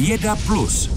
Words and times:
Věda 0.00 0.36
Plus. 0.46 0.90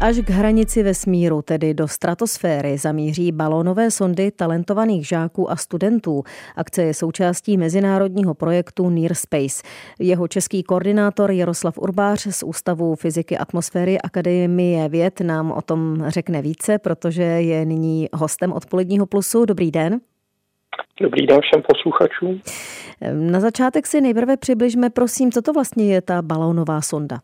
Až 0.00 0.16
k 0.16 0.30
hranici 0.30 0.82
vesmíru, 0.82 1.42
tedy 1.42 1.74
do 1.74 1.88
stratosféry, 1.88 2.78
zamíří 2.78 3.32
balónové 3.32 3.90
sondy 3.90 4.30
talentovaných 4.30 5.08
žáků 5.08 5.50
a 5.50 5.56
studentů. 5.56 6.22
Akce 6.56 6.82
je 6.82 6.94
součástí 6.94 7.56
mezinárodního 7.56 8.34
projektu 8.34 8.90
Near 8.90 9.14
Space. 9.14 9.62
Jeho 9.98 10.28
český 10.28 10.62
koordinátor 10.62 11.30
Jaroslav 11.30 11.78
Urbář 11.78 12.26
z 12.30 12.42
Ústavu 12.42 12.94
fyziky 12.94 13.38
atmosféry 13.38 14.00
Akademie 14.00 14.88
věd 14.88 15.20
nám 15.20 15.52
o 15.52 15.62
tom 15.62 16.04
řekne 16.08 16.42
více, 16.42 16.78
protože 16.78 17.22
je 17.22 17.64
nyní 17.64 18.08
hostem 18.12 18.52
odpoledního 18.52 19.06
plusu. 19.06 19.44
Dobrý 19.44 19.70
den. 19.70 20.00
Dobrý 21.00 21.26
den 21.26 21.40
všem 21.40 21.62
posluchačům. 21.68 22.40
Na 23.12 23.40
začátek 23.40 23.86
si 23.86 24.00
nejprve 24.00 24.36
přibližme, 24.36 24.90
prosím, 24.90 25.32
co 25.32 25.42
to 25.42 25.52
vlastně 25.52 25.94
je 25.94 26.00
ta 26.00 26.22
balónová 26.22 26.80
sonda 26.80 27.20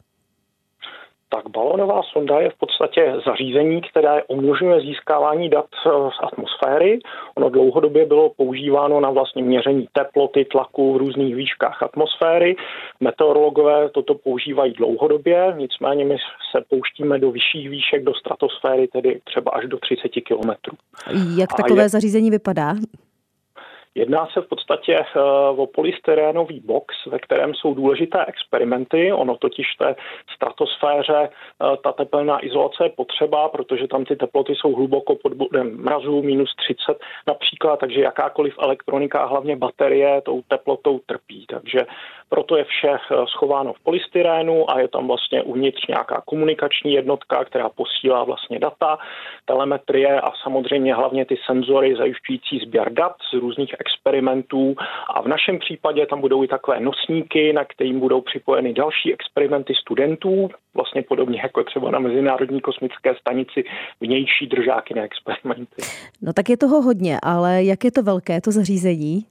tak 1.34 1.48
balonová 1.48 2.00
sonda 2.12 2.41
je 2.41 2.50
v 2.50 2.59
podstatě 2.59 3.14
zařízení, 3.27 3.80
které 3.90 4.23
umožňuje 4.23 4.80
získávání 4.80 5.48
dat 5.48 5.66
eh, 5.86 5.90
z 5.90 6.18
atmosféry. 6.23 6.98
Ono 7.34 7.50
dlouhodobě 7.50 8.06
bylo 8.06 8.30
používáno 8.30 9.00
na 9.00 9.10
vlastně 9.10 9.42
měření 9.42 9.88
teploty, 9.92 10.45
tlaku 10.45 10.95
v 10.95 10.96
různých 10.96 11.34
výškách 11.34 11.82
atmosféry. 11.82 12.56
Meteorologové 13.00 13.88
toto 13.88 14.14
používají 14.14 14.73
dlouhodobě, 14.73 15.54
nicméně 15.56 16.04
my 16.04 16.16
se 16.50 16.64
pouštíme 16.68 17.18
do 17.18 17.30
vyšších 17.30 17.70
výšek, 17.70 18.04
do 18.04 18.14
stratosféry, 18.14 18.88
tedy 18.88 19.20
třeba 19.24 19.51
až 19.51 19.66
do 19.66 19.78
30 19.78 20.09
kilometrů. 20.09 20.76
Jak 21.38 21.52
takové 21.56 21.82
je... 21.82 21.88
zařízení 21.88 22.30
vypadá? 22.30 22.74
Jedná 23.95 24.27
se 24.27 24.41
v 24.41 24.48
podstatě 24.48 24.98
eh, 24.98 25.20
o 25.56 25.66
polystyrénový 25.66 26.60
box, 26.60 26.95
ve 27.07 27.18
kterém 27.18 27.54
jsou 27.54 27.74
důležité 27.74 28.24
experimenty. 28.24 29.12
Ono 29.12 29.37
totiž 29.37 29.66
té 29.79 29.95
stratosféře 30.35 31.29
eh, 31.29 31.76
ta 31.85 31.93
tepelná 31.93 32.45
izolace 32.45 32.85
je 32.85 32.90
potřeba, 32.90 33.48
protože 33.48 33.88
tam 33.88 34.04
ty 34.04 34.16
teploty 34.16 34.54
jsou 34.54 34.74
hluboko 34.74 35.16
pod 35.16 35.35
bodem 35.35 35.76
mrazu, 35.76 36.23
minus 36.23 36.54
30 36.57 36.98
například, 37.26 37.76
takže 37.80 38.01
jakákoliv 38.01 38.54
elektronika, 38.59 39.26
hlavně 39.26 39.57
baterie, 39.57 40.20
tou 40.20 40.43
teplotou 40.48 41.01
trpí. 41.07 41.46
Takže 41.48 41.80
proto 42.29 42.57
je 42.57 42.65
vše 42.65 42.88
eh, 42.88 43.16
schováno 43.26 43.73
v 43.73 43.80
polystyrénu 43.80 44.70
a 44.70 44.80
je 44.80 44.88
tam 44.88 45.07
vlastně 45.09 45.43
uvnitř 45.43 45.87
nějaká 45.87 46.23
komunikační 46.26 46.93
jednotka, 46.93 47.45
která 47.45 47.68
posílá 47.68 48.24
vlastně 48.24 48.59
data, 48.59 48.98
telemetrie 49.45 50.20
a 50.20 50.32
samozřejmě 50.43 50.95
hlavně 50.95 51.24
ty 51.24 51.37
senzory 51.46 51.96
zajišťující 51.96 52.59
sběr 52.59 52.93
dat 52.93 53.13
z 53.30 53.32
různých 53.32 53.74
experimentů 53.83 54.75
a 55.15 55.23
v 55.23 55.29
našem 55.29 55.59
případě 55.59 56.07
tam 56.07 56.21
budou 56.21 56.45
i 56.45 56.49
takové 56.49 56.80
nosníky, 56.80 57.52
na 57.52 57.65
kterým 57.65 58.01
budou 58.01 58.21
připojeny 58.21 58.73
další 58.73 59.13
experimenty 59.13 59.75
studentů, 59.75 60.49
vlastně 60.75 61.02
podobně 61.02 61.41
jako 61.43 61.65
třeba 61.65 61.91
na 61.91 61.99
Mezinárodní 61.99 62.60
kosmické 62.60 63.15
stanici 63.21 63.65
vnější 64.00 64.47
držáky 64.47 64.94
na 64.94 65.03
experimenty. 65.03 65.83
No 66.22 66.33
tak 66.33 66.49
je 66.49 66.56
toho 66.56 66.83
hodně, 66.83 67.19
ale 67.22 67.65
jak 67.65 67.84
je 67.84 67.93
to 67.93 68.03
velké 68.03 68.41
to 68.41 68.50
zařízení? 68.50 69.27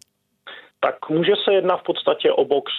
tak 0.84 1.10
může 1.10 1.34
se 1.44 1.54
jednat 1.54 1.78
v 1.78 1.84
podstatě 1.84 2.32
o 2.32 2.46
box 2.46 2.72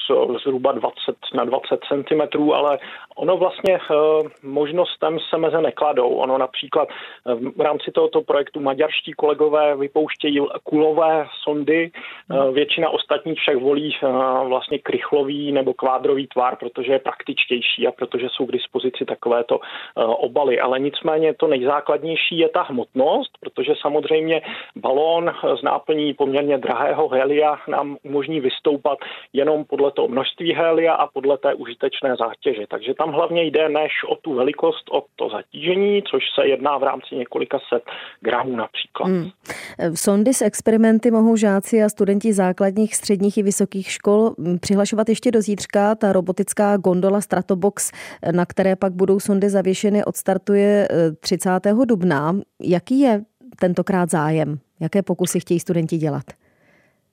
zhruba 0.45 0.73
20 0.73 0.95
na 1.35 1.45
20 1.45 1.81
cm, 1.89 2.53
ale 2.53 2.79
ono 3.17 3.37
vlastně 3.37 3.75
eh, 3.75 3.95
možnostem 4.43 5.19
se 5.31 5.39
meze 5.39 5.61
nekladou. 5.61 6.09
Ono 6.09 6.39
například 6.39 6.89
eh, 6.89 7.35
v 7.57 7.61
rámci 7.61 7.91
tohoto 7.91 8.23
projektu 8.23 8.61
maďarští 8.61 9.13
kolegové 9.13 9.77
vypouštějí 9.77 10.41
kulové 10.65 11.27
sondy, 11.43 11.91
většina 12.53 12.91
ostatních 12.91 13.39
však 13.39 13.57
volí 13.57 13.97
vlastně 14.49 14.79
krychlový 14.79 15.53
nebo 15.53 15.75
kvádrový 15.75 16.27
tvar, 16.27 16.57
protože 16.57 16.93
je 16.93 16.99
praktičtější 16.99 17.87
a 17.87 17.93
protože 17.93 18.29
jsou 18.29 18.47
k 18.47 18.53
dispozici 18.53 19.05
takovéto 19.05 19.61
obaly. 19.97 20.61
Ale 20.61 20.79
nicméně 20.79 21.35
to 21.35 21.47
nejzákladnější 21.47 22.39
je 22.39 22.49
ta 22.49 22.63
hmotnost, 22.63 23.31
protože 23.41 23.75
samozřejmě 23.81 24.43
balón 24.77 25.35
z 25.59 25.63
náplní 25.63 26.15
poměrně 26.15 26.59
drahého 26.59 27.09
helia 27.09 27.57
nám 27.69 27.97
umožní 28.03 28.41
vystoupat 28.41 28.99
jenom 29.33 29.65
podle 29.65 29.91
toho 29.91 30.09
množství 30.09 30.53
helia 30.53 30.95
a 30.95 31.07
podle 31.07 31.39
té 31.39 31.55
užitečné 31.55 32.17
zátěže. 32.17 32.67
Takže 32.69 32.95
tam 33.03 33.13
hlavně 33.13 33.43
jde 33.43 33.69
než 33.69 33.93
o 34.09 34.17
tu 34.17 34.35
velikost, 34.35 34.91
o 34.91 35.05
to 35.17 35.29
zatížení, 35.29 36.03
což 36.03 36.23
se 36.35 36.47
jedná 36.47 36.79
v 36.79 36.83
rámci 36.83 37.15
několika 37.15 37.59
set 37.69 37.83
gramů 38.21 38.57
například. 38.57 39.07
Hmm. 39.07 39.31
Sondy 39.95 40.35
s 40.35 40.43
experimenty 40.43 41.11
mohou 41.11 41.37
žáci 41.37 41.83
a 41.83 41.89
studenti 41.89 42.33
základních, 42.33 42.97
středních 42.97 43.39
i 43.39 43.43
vysokých 43.43 43.91
škol 43.91 44.35
přihlašovat 44.61 45.09
ještě 45.09 45.31
do 45.31 45.43
zítřka. 45.43 45.95
Ta 45.95 46.13
robotická 46.13 46.77
gondola 46.77 47.21
Stratobox, 47.21 47.93
na 48.33 48.47
které 48.47 48.77
pak 48.77 48.93
budou 48.93 49.21
sondy 49.21 49.51
zavěšeny, 49.51 50.05
odstartuje 50.05 50.89
30. 51.21 51.51
Eh, 51.67 51.87
dubna. 51.87 52.37
Jaký 52.63 53.01
je 53.01 53.21
tentokrát 53.61 54.11
zájem? 54.11 54.59
Jaké 54.81 55.03
pokusy 55.03 55.41
chtějí 55.41 55.61
studenti 55.61 55.97
dělat? 55.97 56.25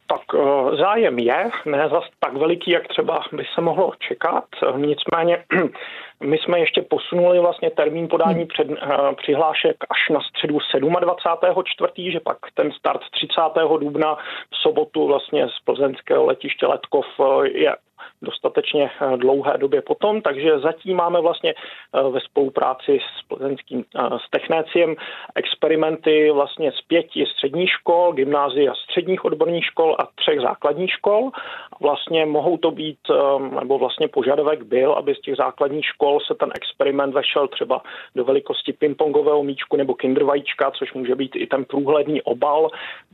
Tak 0.09 0.21
eh, 0.35 0.75
zájem 0.75 1.19
je, 1.19 1.49
ne 1.65 1.89
zas 1.89 2.03
tak 2.19 2.33
veliký, 2.33 2.71
jak 2.71 2.87
třeba 2.87 3.21
by 3.31 3.43
se 3.55 3.61
mohlo 3.61 3.93
čekat. 3.99 4.45
Nicméně 4.75 5.43
my 6.23 6.37
jsme 6.37 6.59
ještě 6.59 6.81
posunuli 6.81 7.39
vlastně 7.39 7.69
termín 7.69 8.07
podání 8.07 8.39
hmm. 8.39 8.47
před, 8.47 8.69
uh, 8.69 8.77
přihlášek 9.15 9.75
až 9.89 10.09
na 10.09 10.21
středu 10.21 10.57
27.4., 10.57 12.11
že 12.11 12.19
pak 12.19 12.37
ten 12.53 12.71
start 12.71 13.01
30. 13.11 13.41
dubna 13.79 14.15
v 14.51 14.57
sobotu 14.61 15.07
vlastně 15.07 15.47
z 15.47 15.59
plzeňského 15.65 16.25
letiště 16.25 16.65
Letkov 16.67 17.05
je 17.43 17.75
dostatečně 18.21 18.89
eh, 19.01 19.17
dlouhé 19.17 19.57
době 19.57 19.81
potom, 19.81 20.21
takže 20.21 20.59
zatím 20.59 20.97
máme 20.97 21.21
vlastně 21.21 21.53
eh, 21.53 22.09
ve 22.09 22.19
spolupráci 22.19 22.99
s 22.99 23.27
plzeňským 23.27 23.83
eh, 23.95 24.01
s 24.27 24.29
Technéciem 24.29 24.95
experimenty 25.35 26.31
vlastně 26.31 26.71
z 26.71 26.81
pěti 26.81 27.25
středních 27.25 27.69
škol, 27.69 28.13
gymnázia 28.13 28.73
středních 28.73 29.25
odborných 29.25 29.65
škol 29.65 29.95
a 29.99 30.07
třech 30.15 30.39
základních 30.39 30.91
škol. 30.91 31.29
Vlastně 31.81 32.25
mohou 32.25 32.57
to 32.57 32.71
být, 32.71 32.99
nebo 33.59 33.77
vlastně 33.77 34.07
požadavek 34.07 34.63
byl, 34.63 34.93
aby 34.93 35.15
z 35.15 35.21
těch 35.21 35.35
základních 35.35 35.85
škol 35.85 36.19
se 36.19 36.35
ten 36.35 36.49
experiment 36.55 37.13
vešel 37.13 37.47
třeba 37.47 37.81
do 38.15 38.23
velikosti 38.23 38.73
pingpongového 38.73 39.43
míčku 39.43 39.77
nebo 39.77 39.93
kindervajíčka, 39.93 40.71
což 40.71 40.93
může 40.93 41.15
být 41.15 41.35
i 41.35 41.47
ten 41.47 41.65
průhledný 41.65 42.21
obal, 42.21 42.69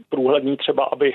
průhledný 0.09 0.57
třeba, 0.57 0.83
aby 0.83 1.13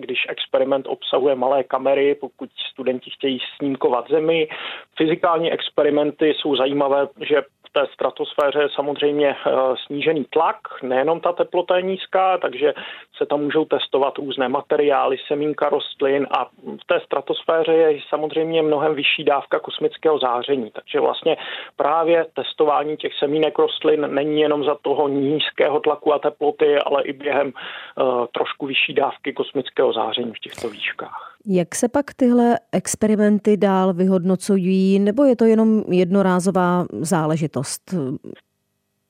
když 0.00 0.26
experiment 0.28 0.86
obsahuje 0.86 1.34
malé 1.34 1.64
kamery, 1.64 2.14
pokud 2.14 2.48
studenti 2.72 3.10
chtějí 3.10 3.29
snímkovat 3.56 4.08
Zemi. 4.10 4.48
Fyzikální 4.96 5.52
experimenty 5.52 6.34
jsou 6.34 6.56
zajímavé, 6.56 7.08
že 7.20 7.42
v 7.70 7.72
té 7.72 7.86
stratosféře 7.94 8.58
je 8.62 8.68
samozřejmě 8.74 9.28
eh, 9.28 9.50
snížený 9.86 10.24
tlak, 10.24 10.56
nejenom 10.82 11.20
ta 11.20 11.32
teplota 11.32 11.76
je 11.76 11.82
nízká, 11.82 12.38
takže 12.38 12.74
se 13.16 13.26
tam 13.26 13.40
můžou 13.40 13.64
testovat 13.64 14.18
různé 14.18 14.48
materiály, 14.48 15.16
semínka 15.28 15.68
rostlin 15.68 16.26
a 16.30 16.44
v 16.82 16.84
té 16.86 17.00
stratosféře 17.04 17.72
je 17.72 18.00
samozřejmě 18.08 18.62
mnohem 18.62 18.94
vyšší 18.94 19.24
dávka 19.24 19.60
kosmického 19.60 20.18
záření. 20.18 20.70
Takže 20.70 21.00
vlastně 21.00 21.36
právě 21.76 22.26
testování 22.34 22.96
těch 22.96 23.12
semínek 23.18 23.58
rostlin 23.58 24.14
není 24.14 24.40
jenom 24.40 24.64
za 24.64 24.76
toho 24.82 25.08
nízkého 25.08 25.80
tlaku 25.80 26.14
a 26.14 26.18
teploty, 26.18 26.78
ale 26.78 27.02
i 27.02 27.12
během 27.12 27.46
uh, 27.46 28.26
trošku 28.32 28.66
vyšší 28.66 28.94
dávky 28.94 29.32
kosmického 29.32 29.92
záření 29.92 30.32
v 30.34 30.38
těchto 30.38 30.68
výškách. 30.68 31.36
Jak 31.46 31.74
se 31.74 31.88
pak 31.88 32.14
tyhle 32.14 32.58
experimenty 32.72 33.56
dál 33.56 33.94
vyhodnocují, 33.94 34.98
nebo 34.98 35.24
je 35.24 35.36
to 35.36 35.44
jenom 35.44 35.84
jednorázová 35.90 36.86
záležitost? 37.00 37.94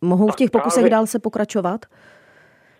Mohou 0.00 0.28
v 0.30 0.36
těch 0.36 0.50
pokusech 0.50 0.91
dál 0.91 1.06
se 1.06 1.18
pokračovat? 1.18 1.86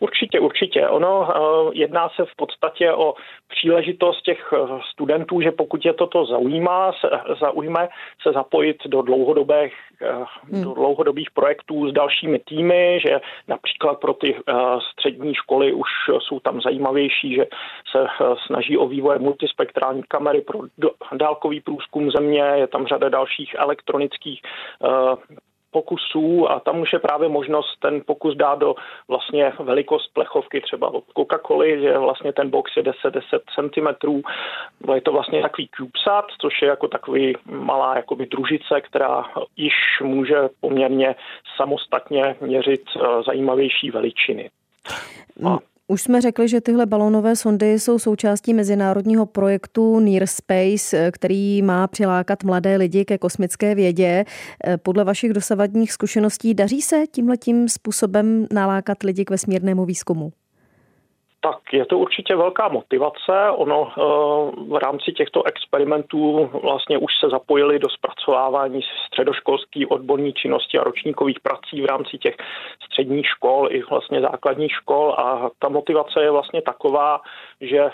Určitě, 0.00 0.41
určitě. 0.41 0.88
Ono 0.88 1.21
uh, 1.21 1.72
jedná 1.75 2.08
se 2.08 2.25
v 2.25 2.37
podstatě 2.37 2.93
o 2.93 3.14
příležitost 3.49 4.23
těch 4.23 4.52
uh, 4.52 4.81
studentů, 4.93 5.41
že 5.41 5.50
pokud 5.50 5.85
je 5.85 5.93
toto 5.93 6.26
zaujímá, 6.26 6.93
se, 6.93 7.08
zaujme 7.41 7.88
se 8.23 8.32
zapojit 8.32 8.76
do 8.87 9.02
dlouhodobých, 9.02 9.75
uh, 10.02 10.26
hmm. 10.52 10.64
do 10.64 10.75
dlouhodobých 10.75 11.31
projektů 11.31 11.91
s 11.91 11.93
dalšími 11.93 12.38
týmy, 12.38 13.00
že 13.02 13.20
například 13.49 14.00
pro 14.00 14.14
ty 14.14 14.37
střední 14.93 15.35
školy 15.35 15.73
už 15.73 15.88
jsou 16.19 16.41
tam 16.41 16.61
zajímavější, 16.61 17.35
že 17.35 17.47
se 17.91 18.06
snaží 18.47 18.79
o 18.79 18.87
vývoj 18.87 19.19
multispektrální 19.19 20.02
kamery 20.08 20.41
pro 20.41 20.61
dálkový 21.17 21.61
průzkum 21.61 22.11
země, 22.11 22.41
je 22.41 22.67
tam 22.67 22.87
řada 22.87 23.08
dalších 23.08 23.55
elektronických 23.58 24.43
pokusů 25.70 26.50
a 26.50 26.61
tam 26.61 26.81
už 26.81 26.93
je 26.93 26.99
právě 26.99 27.28
možnost 27.28 27.81
ten 27.81 28.02
pokus 28.06 28.37
dát 28.37 28.58
do 28.58 28.75
vlastně 29.08 29.52
velikost 29.58 30.14
plechovky 30.14 30.61
třeba 30.61 30.94
od 30.94 31.05
Coca-Coly, 31.17 31.81
že 31.81 31.99
vlastně 31.99 32.32
ten 32.32 32.50
box 32.50 32.76
je 32.76 32.82
10-10 32.82 33.20
cm. 33.55 34.11
Je 34.94 35.00
to 35.00 35.12
vlastně 35.12 35.43
takový 35.43 35.69
CubeSat, 35.76 36.25
což 36.40 36.62
je 36.62 36.69
jako 36.69 36.88
takový 36.88 37.37
malá 37.50 37.96
jakoby 37.96 38.26
družice, 38.26 38.81
která 38.81 39.25
již 39.56 39.75
může 40.02 40.37
poměrně 40.61 41.14
samostatně 41.56 42.37
měřit 42.40 42.82
eh, 42.96 43.23
zajímavější 43.26 43.90
veličiny. 43.90 44.50
A 45.49 45.58
Už 45.90 46.02
jsme 46.02 46.20
řekli, 46.20 46.48
že 46.48 46.60
tyhle 46.60 46.87
balónové 46.87 47.37
sondy 47.37 47.78
jsou 47.78 47.98
součástí 47.98 48.54
mezinárodního 48.54 49.26
projektu 49.26 50.00
Near 50.00 50.26
Space, 50.26 51.10
který 51.10 51.62
má 51.62 51.87
přilákat 51.87 52.44
mladé 52.44 52.76
lidi 52.76 53.04
ke 53.04 53.19
kosmické 53.19 53.75
vědě. 53.75 54.25
Podle 54.82 55.04
vašich 55.04 55.32
dosavadních 55.32 55.92
zkušeností 55.92 56.54
daří 56.54 56.82
se 56.82 57.04
tímhletím 57.12 57.69
způsobem 57.69 58.46
nalákat 58.52 59.02
lidi 59.02 59.25
k 59.25 59.31
vesmírnému 59.31 59.84
výzkumu? 59.84 60.32
Tak 61.42 61.72
je 61.72 61.87
to 61.87 61.98
určitě 61.98 62.37
velká 62.37 62.69
motivace. 62.69 63.50
Ono 63.50 63.88
eh, 63.88 64.02
v 64.69 64.76
rámci 64.82 65.12
těchto 65.12 65.42
experimentů 65.46 66.50
vlastně 66.62 66.98
už 66.98 67.12
se 67.20 67.28
zapojili 67.28 67.78
do 67.78 67.88
zpracovávání 67.88 68.81
středoškolské 69.06 69.87
odborní 69.87 70.32
činnosti 70.32 70.78
a 70.78 70.84
ročníkových 70.84 71.40
prací 71.40 71.81
v 71.82 71.84
rámci 71.84 72.19
těch 72.19 72.37
středních 72.84 73.26
škol 73.26 73.69
i 73.70 73.82
vlastně 73.82 74.20
základních 74.20 74.72
škol 74.72 75.14
a 75.19 75.50
ta 75.58 75.69
motivace 75.69 76.22
je 76.22 76.31
vlastně 76.31 76.62
taková, 76.62 77.20
že 77.60 77.78
eh, 77.78 77.90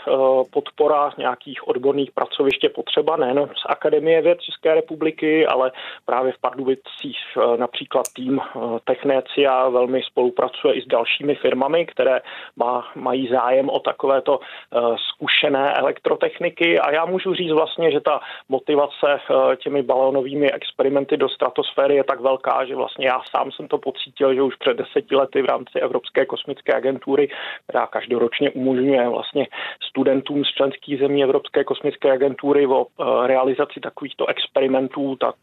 podpora 0.53 1.13
nějakých 1.19 1.69
odborných 1.69 2.11
pracovišť 2.11 2.65
je 2.65 2.71
potřeba 2.71 3.17
nejen 3.17 3.49
z 3.57 3.67
Akademie 3.67 4.23
věd 4.23 4.41
České 4.41 4.75
republiky, 4.75 5.47
ale 5.47 5.73
právě 6.05 6.33
v 6.33 6.41
Pardubicích 6.41 7.19
eh, 7.37 7.57
například 7.57 8.07
tým 8.15 8.41
Technécia 8.85 9.69
velmi 9.69 10.03
spolupracuje 10.03 10.75
i 10.75 10.83
s 10.83 10.87
dalšími 10.87 11.35
firmami, 11.35 11.87
které 11.87 12.21
má, 12.57 12.89
mají 12.95 13.29
zájem 13.37 13.69
o 13.71 13.81
takovéto 13.81 14.41
eh, 14.41 14.79
zkušené 15.09 15.75
elektrotechniky 15.75 16.79
a 16.79 16.91
já 16.91 17.05
můžu 17.05 17.35
říct 17.35 17.53
vlastně, 17.53 17.93
že 17.93 18.01
ta 18.01 18.21
motivace 18.49 19.09
eh, 19.13 19.57
těmi 19.57 19.83
balónovými 19.83 20.53
experimenty 20.53 21.17
do 21.17 21.29
stratosféry 21.29 21.95
je 21.97 22.05
tak 22.05 22.21
velká, 22.21 22.65
že 22.65 22.75
vlastně 22.75 23.07
já 23.07 23.21
sám 23.31 23.53
jsem 23.53 23.69
to 23.69 23.79
pocítil, 23.79 24.35
že 24.35 24.43
už 24.43 24.57
před 24.57 24.77
deseti 24.77 25.17
lety 25.17 25.43
v 25.43 25.47
rámci 25.47 25.79
Evropské 25.81 26.27
kosmické 26.27 26.75
agentury, 26.75 27.29
která 27.69 27.87
každoročně 27.87 28.51
umožňuje 28.51 29.09
vlastně 29.09 29.47
studentům 29.89 30.45
z 30.45 30.49
členských 30.49 30.99
zemí 30.99 31.23
Evropské 31.23 31.65
kosmické 31.65 32.13
agentury 32.13 32.67
o 32.67 32.87
eh, 32.87 33.27
realizaci 33.27 33.81
takovýchto 33.81 34.27
experimentů, 34.27 35.17
tak 35.17 35.37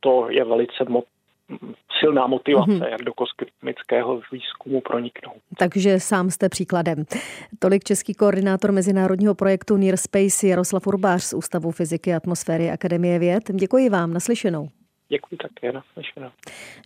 to 0.00 0.26
je 0.30 0.44
velice 0.44 0.84
silná 1.98 2.26
motivace, 2.26 2.70
mm-hmm. 2.70 2.88
jak 2.88 3.02
do 3.02 3.12
kosmického 3.14 4.20
výzkumu 4.32 4.80
proniknout. 4.80 5.41
Takže 5.58 6.00
sám 6.00 6.30
jste 6.30 6.48
příkladem. 6.48 7.04
Tolik 7.58 7.84
český 7.84 8.14
koordinátor 8.14 8.72
mezinárodního 8.72 9.34
projektu 9.34 9.76
Near 9.76 9.96
Space 9.96 10.46
Jaroslav 10.46 10.86
Urbář 10.86 11.22
z 11.22 11.32
Ústavu 11.32 11.70
fyziky 11.70 12.14
a 12.14 12.16
atmosféry 12.16 12.70
Akademie 12.70 13.18
věd. 13.18 13.50
Děkuji 13.52 13.88
vám, 13.88 14.12
naslyšenou. 14.12 14.68
Děkuji 15.12 15.36
také, 15.36 15.72
naslyšenou. 15.72 16.28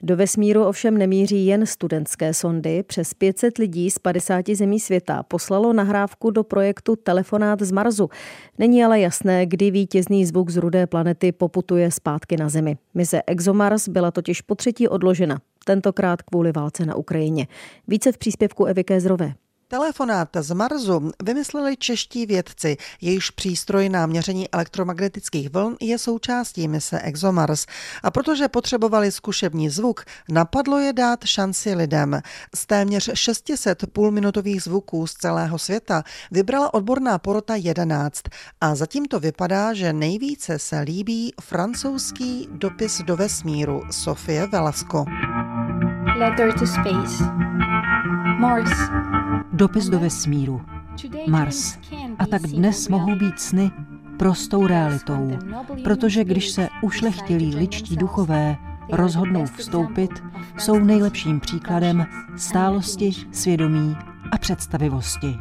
Do 0.02 0.16
vesmíru 0.16 0.64
ovšem 0.64 0.98
nemíří 0.98 1.46
jen 1.46 1.66
studentské 1.66 2.34
sondy. 2.34 2.82
Přes 2.82 3.14
500 3.14 3.58
lidí 3.58 3.90
z 3.90 3.98
50 3.98 4.48
zemí 4.48 4.80
světa 4.80 5.22
poslalo 5.22 5.72
nahrávku 5.72 6.30
do 6.30 6.44
projektu 6.44 6.96
Telefonát 6.96 7.62
z 7.62 7.72
Marsu. 7.72 8.08
Není 8.58 8.84
ale 8.84 9.00
jasné, 9.00 9.46
kdy 9.46 9.70
vítězný 9.70 10.26
zvuk 10.26 10.50
z 10.50 10.56
rudé 10.56 10.86
planety 10.86 11.32
poputuje 11.32 11.90
zpátky 11.90 12.36
na 12.36 12.48
Zemi. 12.48 12.76
Mise 12.94 13.22
ExoMars 13.26 13.88
byla 13.88 14.10
totiž 14.10 14.40
po 14.40 14.54
třetí 14.54 14.88
odložena, 14.88 15.38
tentokrát 15.66 16.22
kvůli 16.22 16.52
válce 16.52 16.86
na 16.86 16.94
Ukrajině. 16.94 17.46
Více 17.88 18.12
v 18.12 18.18
příspěvku 18.18 18.64
Evy 18.64 18.84
Kézrové. 18.84 19.34
Telefonát 19.68 20.28
z 20.40 20.54
Marsu 20.54 21.10
vymysleli 21.22 21.76
čeští 21.76 22.26
vědci, 22.26 22.76
jejíž 23.00 23.30
přístroj 23.30 23.88
na 23.88 24.06
měření 24.06 24.50
elektromagnetických 24.50 25.50
vln 25.50 25.76
je 25.80 25.98
součástí 25.98 26.68
mise 26.68 27.00
ExoMars. 27.00 27.66
A 28.02 28.10
protože 28.10 28.48
potřebovali 28.48 29.12
zkušební 29.12 29.70
zvuk, 29.70 30.04
napadlo 30.28 30.78
je 30.78 30.92
dát 30.92 31.24
šanci 31.24 31.74
lidem. 31.74 32.20
Z 32.54 32.66
téměř 32.66 33.10
600 33.14 33.92
půlminutových 33.92 34.62
zvuků 34.62 35.06
z 35.06 35.14
celého 35.14 35.58
světa 35.58 36.02
vybrala 36.30 36.74
odborná 36.74 37.18
porota 37.18 37.54
11. 37.54 38.22
A 38.60 38.74
zatím 38.74 39.04
to 39.04 39.20
vypadá, 39.20 39.74
že 39.74 39.92
nejvíce 39.92 40.58
se 40.58 40.80
líbí 40.80 41.34
francouzský 41.40 42.48
dopis 42.50 42.98
do 42.98 43.16
vesmíru 43.16 43.82
Sofie 43.90 44.46
Velasco. 44.46 45.04
Letter 46.18 46.58
to 46.58 46.66
space. 46.66 47.24
Mars. 48.38 48.70
Dopis 49.56 49.88
do 49.88 49.98
vesmíru. 49.98 50.60
Mars. 51.28 51.78
A 52.18 52.26
tak 52.26 52.42
dnes 52.42 52.88
mohou 52.88 53.16
být 53.16 53.40
sny 53.40 53.70
prostou 54.18 54.66
realitou, 54.66 55.38
protože 55.84 56.24
když 56.24 56.50
se 56.50 56.68
ušlechtilí 56.82 57.56
ličtí 57.56 57.96
duchové 57.96 58.56
rozhodnou 58.92 59.44
vstoupit, 59.46 60.10
jsou 60.58 60.78
nejlepším 60.78 61.40
příkladem 61.40 62.06
stálosti, 62.36 63.12
svědomí 63.32 63.96
a 64.32 64.38
představivosti. 64.38 65.36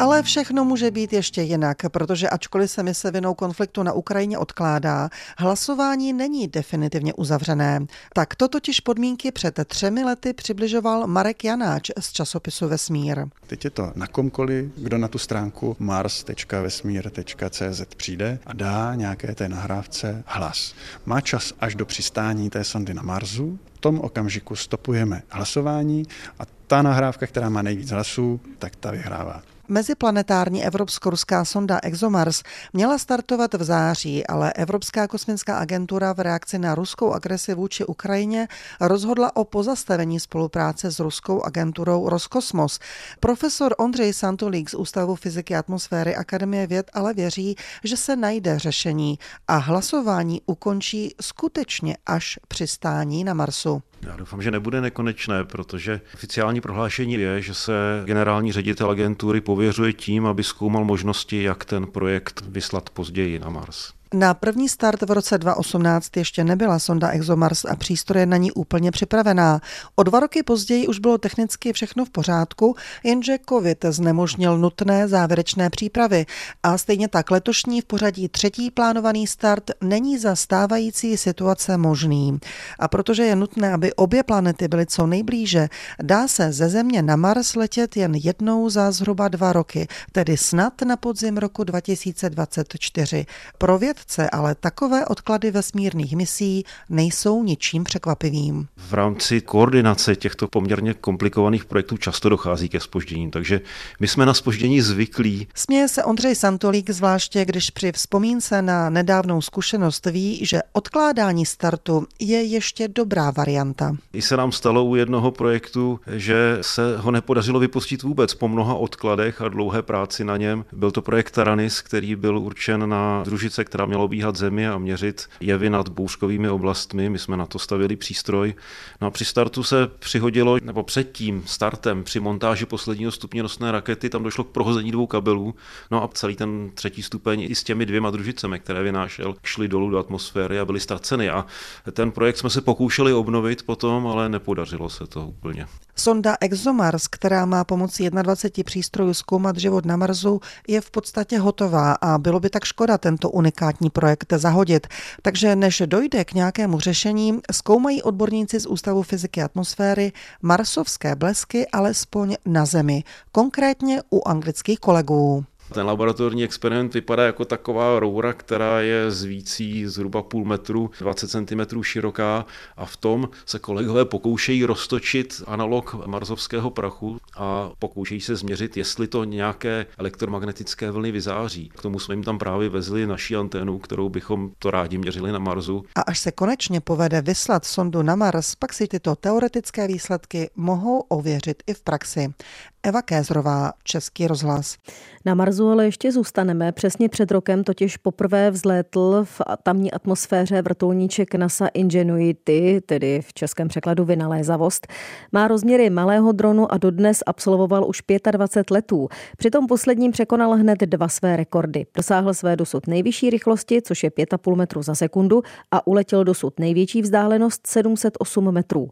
Ale 0.00 0.22
všechno 0.22 0.64
může 0.64 0.90
být 0.90 1.12
ještě 1.12 1.42
jinak, 1.42 1.76
protože 1.88 2.28
ačkoliv 2.28 2.70
se 2.70 2.82
mise 2.82 3.10
vinou 3.10 3.34
konfliktu 3.34 3.82
na 3.82 3.92
Ukrajině 3.92 4.38
odkládá, 4.38 5.08
hlasování 5.38 6.12
není 6.12 6.48
definitivně 6.48 7.14
uzavřené. 7.14 7.86
Tak 8.14 8.34
to 8.34 8.48
totiž 8.48 8.80
podmínky 8.80 9.32
před 9.32 9.60
třemi 9.64 10.04
lety 10.04 10.32
přibližoval 10.32 11.06
Marek 11.06 11.44
Janáč 11.44 11.90
z 12.00 12.12
časopisu 12.12 12.68
Vesmír. 12.68 13.24
Teď 13.46 13.64
je 13.64 13.70
to 13.70 13.92
na 13.94 14.06
komkoliv, 14.06 14.70
kdo 14.76 14.98
na 14.98 15.08
tu 15.08 15.18
stránku 15.18 15.76
mars.vesmír.cz 15.78 17.82
přijde 17.96 18.38
a 18.46 18.52
dá 18.52 18.94
nějaké 18.94 19.34
té 19.34 19.48
nahrávce 19.48 20.22
hlas. 20.26 20.74
Má 21.06 21.20
čas 21.20 21.52
až 21.60 21.74
do 21.74 21.86
přistání 21.86 22.50
té 22.50 22.64
sondy 22.64 22.94
na 22.94 23.02
Marsu, 23.02 23.58
v 23.74 23.78
tom 23.78 24.00
okamžiku 24.00 24.56
stopujeme 24.56 25.22
hlasování 25.30 26.06
a 26.38 26.42
ta 26.66 26.82
nahrávka, 26.82 27.26
která 27.26 27.48
má 27.48 27.62
nejvíc 27.62 27.90
hlasů, 27.90 28.40
tak 28.58 28.76
ta 28.76 28.90
vyhrává. 28.90 29.42
Meziplanetární 29.70 30.64
evropsko-ruská 30.64 31.44
sonda 31.44 31.78
ExoMars 31.82 32.42
měla 32.72 32.98
startovat 32.98 33.54
v 33.54 33.62
září, 33.62 34.26
ale 34.26 34.52
Evropská 34.52 35.08
kosmická 35.08 35.58
agentura 35.58 36.12
v 36.12 36.20
reakci 36.20 36.58
na 36.58 36.74
ruskou 36.74 37.12
agresi 37.12 37.54
vůči 37.54 37.84
Ukrajině 37.84 38.48
rozhodla 38.80 39.36
o 39.36 39.44
pozastavení 39.44 40.20
spolupráce 40.20 40.90
s 40.90 40.98
ruskou 40.98 41.42
agenturou 41.42 42.08
Roskosmos. 42.08 42.78
Profesor 43.20 43.74
Ondřej 43.78 44.12
Santolík 44.12 44.70
z 44.70 44.74
Ústavu 44.74 45.14
fyziky 45.14 45.56
atmosféry 45.56 46.16
Akademie 46.16 46.66
věd 46.66 46.90
ale 46.94 47.14
věří, 47.14 47.56
že 47.84 47.96
se 47.96 48.16
najde 48.16 48.58
řešení 48.58 49.18
a 49.48 49.56
hlasování 49.56 50.42
ukončí 50.46 51.14
skutečně 51.20 51.96
až 52.06 52.38
přistání 52.48 53.24
na 53.24 53.34
Marsu. 53.34 53.82
Já 54.02 54.16
doufám, 54.16 54.42
že 54.42 54.50
nebude 54.50 54.80
nekonečné, 54.80 55.44
protože 55.44 56.00
oficiální 56.14 56.60
prohlášení 56.60 57.14
je, 57.14 57.42
že 57.42 57.54
se 57.54 57.72
generální 58.04 58.52
ředitel 58.52 58.90
agentury 58.90 59.40
pověřuje 59.40 59.92
tím, 59.92 60.26
aby 60.26 60.44
zkoumal 60.44 60.84
možnosti, 60.84 61.42
jak 61.42 61.64
ten 61.64 61.86
projekt 61.86 62.42
vyslat 62.48 62.90
později 62.90 63.38
na 63.38 63.48
Mars. 63.48 63.97
Na 64.14 64.34
první 64.34 64.68
start 64.68 65.02
v 65.02 65.10
roce 65.10 65.38
2018 65.38 66.16
ještě 66.16 66.44
nebyla 66.44 66.78
sonda 66.78 67.10
ExoMars 67.10 67.64
a 67.64 67.76
přístroje 67.76 68.26
na 68.26 68.36
ní 68.36 68.52
úplně 68.52 68.90
připravená. 68.90 69.60
O 69.94 70.02
dva 70.02 70.20
roky 70.20 70.42
později 70.42 70.86
už 70.86 70.98
bylo 70.98 71.18
technicky 71.18 71.72
všechno 71.72 72.04
v 72.04 72.10
pořádku, 72.10 72.76
jenže 73.04 73.38
COVID 73.48 73.84
znemožnil 73.88 74.58
nutné 74.58 75.08
závěrečné 75.08 75.70
přípravy. 75.70 76.26
A 76.62 76.78
stejně 76.78 77.08
tak 77.08 77.30
letošní 77.30 77.80
v 77.80 77.84
pořadí 77.84 78.28
třetí 78.28 78.70
plánovaný 78.70 79.26
start 79.26 79.70
není 79.80 80.18
za 80.18 80.36
stávající 80.36 81.16
situace 81.16 81.76
možný. 81.76 82.38
A 82.78 82.88
protože 82.88 83.22
je 83.22 83.36
nutné, 83.36 83.72
aby 83.72 83.94
obě 83.94 84.22
planety 84.22 84.68
byly 84.68 84.86
co 84.86 85.06
nejblíže, 85.06 85.68
dá 86.02 86.28
se 86.28 86.52
ze 86.52 86.68
Země 86.68 87.02
na 87.02 87.16
Mars 87.16 87.54
letět 87.54 87.96
jen 87.96 88.14
jednou 88.14 88.70
za 88.70 88.90
zhruba 88.90 89.28
dva 89.28 89.52
roky, 89.52 89.88
tedy 90.12 90.36
snad 90.36 90.82
na 90.82 90.96
podzim 90.96 91.36
roku 91.36 91.64
2024. 91.64 93.26
Pro 93.58 93.78
věd 93.78 93.97
vědce, 93.98 94.30
ale 94.30 94.54
takové 94.54 95.06
odklady 95.06 95.50
vesmírných 95.50 96.16
misí 96.16 96.64
nejsou 96.88 97.44
ničím 97.44 97.84
překvapivým. 97.84 98.66
V 98.76 98.94
rámci 98.94 99.40
koordinace 99.40 100.16
těchto 100.16 100.48
poměrně 100.48 100.94
komplikovaných 100.94 101.64
projektů 101.64 101.96
často 101.96 102.28
dochází 102.28 102.68
ke 102.68 102.80
spoždění, 102.80 103.30
takže 103.30 103.60
my 104.00 104.08
jsme 104.08 104.26
na 104.26 104.34
spoždění 104.34 104.80
zvyklí. 104.80 105.48
Směje 105.54 105.88
se 105.88 106.04
Ondřej 106.04 106.34
Santolík 106.34 106.90
zvláště, 106.90 107.44
když 107.44 107.70
při 107.70 107.92
vzpomínce 107.92 108.62
na 108.62 108.90
nedávnou 108.90 109.40
zkušenost 109.40 110.06
ví, 110.06 110.46
že 110.46 110.60
odkládání 110.72 111.46
startu 111.46 112.06
je 112.20 112.42
ještě 112.42 112.88
dobrá 112.88 113.30
varianta. 113.30 113.96
I 114.12 114.22
se 114.22 114.36
nám 114.36 114.52
stalo 114.52 114.84
u 114.84 114.96
jednoho 114.96 115.30
projektu, 115.30 116.00
že 116.06 116.58
se 116.60 116.96
ho 116.96 117.10
nepodařilo 117.10 117.60
vypustit 117.60 118.02
vůbec 118.02 118.34
po 118.34 118.48
mnoha 118.48 118.74
odkladech 118.74 119.42
a 119.42 119.48
dlouhé 119.48 119.82
práci 119.82 120.24
na 120.24 120.36
něm. 120.36 120.64
Byl 120.72 120.90
to 120.90 121.02
projekt 121.02 121.30
Taranis, 121.30 121.80
který 121.80 122.16
byl 122.16 122.38
určen 122.38 122.88
na 122.88 123.22
družice, 123.24 123.64
která 123.64 123.86
měla 123.88 124.04
obíhat 124.04 124.36
Zemi 124.36 124.68
a 124.68 124.78
měřit 124.78 125.28
jevy 125.40 125.70
nad 125.70 125.88
bouřkovými 125.88 126.48
oblastmi. 126.48 127.10
My 127.10 127.18
jsme 127.18 127.36
na 127.36 127.46
to 127.46 127.58
stavili 127.58 127.96
přístroj. 127.96 128.54
No 129.00 129.06
a 129.06 129.10
při 129.10 129.24
startu 129.24 129.62
se 129.62 129.86
přihodilo, 129.98 130.58
nebo 130.62 130.82
před 130.82 131.12
tím 131.12 131.42
startem, 131.46 132.04
při 132.04 132.20
montáži 132.20 132.66
posledního 132.66 133.12
stupně 133.12 133.42
nosné 133.42 133.72
rakety, 133.72 134.10
tam 134.10 134.22
došlo 134.22 134.44
k 134.44 134.50
prohození 134.50 134.92
dvou 134.92 135.06
kabelů. 135.06 135.54
No 135.90 136.02
a 136.02 136.08
celý 136.08 136.36
ten 136.36 136.70
třetí 136.74 137.02
stupeň 137.02 137.40
i 137.40 137.54
s 137.54 137.64
těmi 137.64 137.86
dvěma 137.86 138.10
družicemi, 138.10 138.60
které 138.60 138.82
vynášel, 138.82 139.34
šli 139.42 139.68
dolů 139.68 139.90
do 139.90 139.98
atmosféry 139.98 140.60
a 140.60 140.64
byly 140.64 140.80
ztraceny. 140.80 141.30
A 141.30 141.46
ten 141.92 142.10
projekt 142.10 142.36
jsme 142.36 142.50
se 142.50 142.60
pokoušeli 142.60 143.12
obnovit 143.12 143.62
potom, 143.62 144.06
ale 144.06 144.28
nepodařilo 144.28 144.90
se 144.90 145.06
to 145.06 145.26
úplně. 145.26 145.66
Sonda 145.96 146.36
ExoMars, 146.40 147.08
která 147.08 147.46
má 147.46 147.64
pomocí 147.64 148.10
21 148.10 148.64
přístrojů 148.64 149.14
zkoumat 149.14 149.56
život 149.56 149.84
na 149.84 149.96
Marsu, 149.96 150.40
je 150.68 150.80
v 150.80 150.90
podstatě 150.90 151.38
hotová 151.38 151.92
a 151.92 152.18
bylo 152.18 152.40
by 152.40 152.50
tak 152.50 152.64
škoda 152.64 152.98
tento 152.98 153.30
unikátní 153.30 153.77
projekt 153.92 154.32
zahodit. 154.36 154.86
Takže 155.22 155.56
než 155.56 155.82
dojde 155.86 156.24
k 156.24 156.32
nějakému 156.32 156.80
řešení, 156.80 157.40
zkoumají 157.52 158.02
odborníci 158.02 158.60
z 158.60 158.66
Ústavu 158.66 159.02
fyziky 159.02 159.42
atmosféry 159.42 160.12
marsovské 160.42 161.16
blesky 161.16 161.66
alespoň 161.66 162.36
na 162.46 162.66
Zemi, 162.66 163.04
konkrétně 163.32 164.02
u 164.10 164.28
anglických 164.28 164.78
kolegů. 164.78 165.44
Ten 165.72 165.86
laboratorní 165.86 166.44
experiment 166.44 166.94
vypadá 166.94 167.26
jako 167.26 167.44
taková 167.44 168.00
roura, 168.00 168.32
která 168.32 168.80
je 168.80 169.10
z 169.10 169.24
vící 169.24 169.86
zhruba 169.86 170.22
půl 170.22 170.44
metru, 170.44 170.90
20 170.98 171.30
cm 171.30 171.82
široká 171.82 172.46
a 172.76 172.86
v 172.86 172.96
tom 172.96 173.28
se 173.46 173.58
kolegové 173.58 174.04
pokoušejí 174.04 174.64
roztočit 174.64 175.42
analog 175.46 176.06
marzovského 176.06 176.70
prachu 176.70 177.18
a 177.36 177.70
pokoušejí 177.78 178.20
se 178.20 178.36
změřit, 178.36 178.76
jestli 178.76 179.06
to 179.06 179.24
nějaké 179.24 179.86
elektromagnetické 179.98 180.90
vlny 180.90 181.12
vyzáří. 181.12 181.68
K 181.68 181.82
tomu 181.82 181.98
jsme 181.98 182.14
jim 182.14 182.24
tam 182.24 182.38
právě 182.38 182.68
vezli 182.68 183.06
naší 183.06 183.36
anténu, 183.36 183.78
kterou 183.78 184.08
bychom 184.08 184.50
to 184.58 184.70
rádi 184.70 184.98
měřili 184.98 185.32
na 185.32 185.38
Marsu. 185.38 185.84
A 185.94 186.00
až 186.00 186.18
se 186.18 186.32
konečně 186.32 186.80
povede 186.80 187.20
vyslat 187.20 187.64
sondu 187.64 188.02
na 188.02 188.16
Mars, 188.16 188.54
pak 188.54 188.72
si 188.72 188.88
tyto 188.88 189.16
teoretické 189.16 189.86
výsledky 189.88 190.50
mohou 190.56 190.98
ověřit 191.00 191.62
i 191.66 191.74
v 191.74 191.80
praxi. 191.80 192.34
Eva 192.82 193.02
Kézrová, 193.02 193.72
Český 193.84 194.26
rozhlas. 194.26 194.76
Na 195.24 195.34
Marsu 195.34 195.68
ale 195.68 195.84
ještě 195.84 196.12
zůstaneme. 196.12 196.72
Přesně 196.72 197.08
před 197.08 197.30
rokem 197.30 197.64
totiž 197.64 197.96
poprvé 197.96 198.50
vzlétl 198.50 199.24
v 199.24 199.40
tamní 199.62 199.92
atmosféře 199.92 200.62
vrtulníček 200.62 201.34
NASA 201.34 201.66
Ingenuity, 201.66 202.80
tedy 202.86 203.20
v 203.22 203.32
českém 203.32 203.68
překladu 203.68 204.04
vynalézavost. 204.04 204.86
Má 205.32 205.48
rozměry 205.48 205.90
malého 205.90 206.32
dronu 206.32 206.72
a 206.72 206.78
dodnes 206.78 207.22
absolvoval 207.26 207.88
už 207.88 208.02
25 208.30 208.70
letů. 208.70 209.08
Přitom 209.36 209.66
posledním 209.66 210.12
překonal 210.12 210.52
hned 210.52 210.78
dva 210.78 211.08
své 211.08 211.36
rekordy. 211.36 211.86
Dosáhl 211.96 212.34
své 212.34 212.56
dosud 212.56 212.86
nejvyšší 212.86 213.30
rychlosti, 213.30 213.82
což 213.82 214.02
je 214.02 214.10
5,5 214.10 214.56
metru 214.56 214.82
za 214.82 214.94
sekundu 214.94 215.42
a 215.70 215.86
uletěl 215.86 216.24
dosud 216.24 216.60
největší 216.60 217.02
vzdálenost 217.02 217.66
708 217.66 218.52
metrů. 218.52 218.90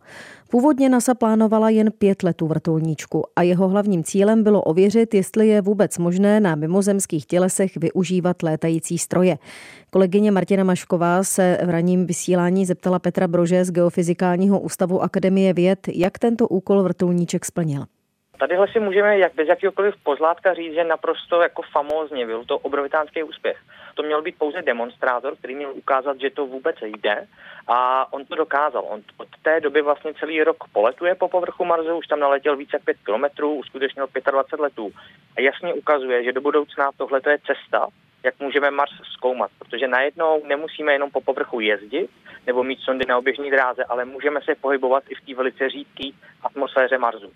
Původně 0.50 0.88
NASA 0.88 1.14
plánovala 1.14 1.70
jen 1.70 1.90
pět 1.98 2.22
letů 2.22 2.46
vrtulníčku 2.46 3.24
a 3.36 3.42
jeho 3.42 3.68
hlavním 3.68 4.04
cílem 4.04 4.42
bylo 4.42 4.62
ověřit, 4.62 5.14
jestli 5.14 5.48
je 5.48 5.60
vůbec 5.60 5.98
možné 5.98 6.40
na 6.40 6.54
mimozemských 6.54 7.26
tělesech 7.26 7.76
využívat 7.76 8.42
létající 8.42 8.98
stroje. 8.98 9.38
Kolegyně 9.90 10.30
Martina 10.30 10.64
Mašková 10.64 11.22
se 11.22 11.58
v 11.64 11.70
ranním 11.70 12.06
vysílání 12.06 12.66
zeptala 12.66 12.98
Petra 12.98 13.28
Brože 13.28 13.64
z 13.64 13.70
Geofyzikálního 13.70 14.60
ústavu 14.60 15.02
Akademie 15.02 15.52
věd, 15.52 15.78
jak 15.94 16.18
tento 16.18 16.48
úkol 16.48 16.82
vrtulníček 16.82 17.44
splnil. 17.44 17.84
Tadyhle 18.38 18.68
si 18.68 18.80
můžeme 18.80 19.18
jak 19.18 19.34
bez 19.34 19.48
jakýkoliv 19.48 19.94
pozlátka 20.02 20.54
říct, 20.54 20.74
že 20.74 20.84
naprosto 20.84 21.42
jako 21.42 21.62
famózně 21.62 22.26
byl 22.26 22.44
to 22.44 22.58
obrovitánský 22.58 23.22
úspěch. 23.22 23.58
To 23.94 24.02
měl 24.02 24.22
být 24.22 24.38
pouze 24.38 24.62
demonstrátor, 24.62 25.36
který 25.36 25.54
měl 25.54 25.72
ukázat, 25.74 26.20
že 26.20 26.30
to 26.30 26.46
vůbec 26.46 26.76
jde 26.82 27.26
a 27.66 28.12
on 28.12 28.24
to 28.24 28.34
dokázal. 28.34 28.84
On 28.88 29.02
od 29.16 29.28
té 29.42 29.60
doby 29.60 29.82
vlastně 29.82 30.14
celý 30.14 30.42
rok 30.42 30.56
poletuje 30.72 31.14
po 31.14 31.28
povrchu 31.28 31.64
Marsu, 31.64 31.96
už 31.96 32.06
tam 32.06 32.20
naletěl 32.20 32.56
více 32.56 32.76
jak 32.76 32.84
5 32.84 32.96
kilometrů, 33.04 33.54
uskutečnil 33.54 34.08
25 34.30 34.62
letů 34.62 34.92
a 35.36 35.40
jasně 35.40 35.74
ukazuje, 35.74 36.24
že 36.24 36.32
do 36.32 36.40
budoucna 36.40 36.90
tohle 36.96 37.20
je 37.28 37.38
cesta, 37.46 37.86
jak 38.22 38.40
můžeme 38.40 38.70
Mars 38.70 38.92
zkoumat, 39.12 39.50
protože 39.58 39.88
najednou 39.88 40.42
nemusíme 40.46 40.92
jenom 40.92 41.10
po 41.10 41.20
povrchu 41.20 41.60
jezdit 41.60 42.10
nebo 42.46 42.64
mít 42.64 42.80
sondy 42.80 43.04
na 43.08 43.18
oběžní 43.18 43.50
dráze, 43.50 43.84
ale 43.84 44.04
můžeme 44.04 44.40
se 44.40 44.54
pohybovat 44.54 45.04
i 45.08 45.14
v 45.14 45.26
té 45.26 45.34
velice 45.34 45.68
řídké 45.68 46.04
atmosféře 46.42 46.98
Marsu. 46.98 47.32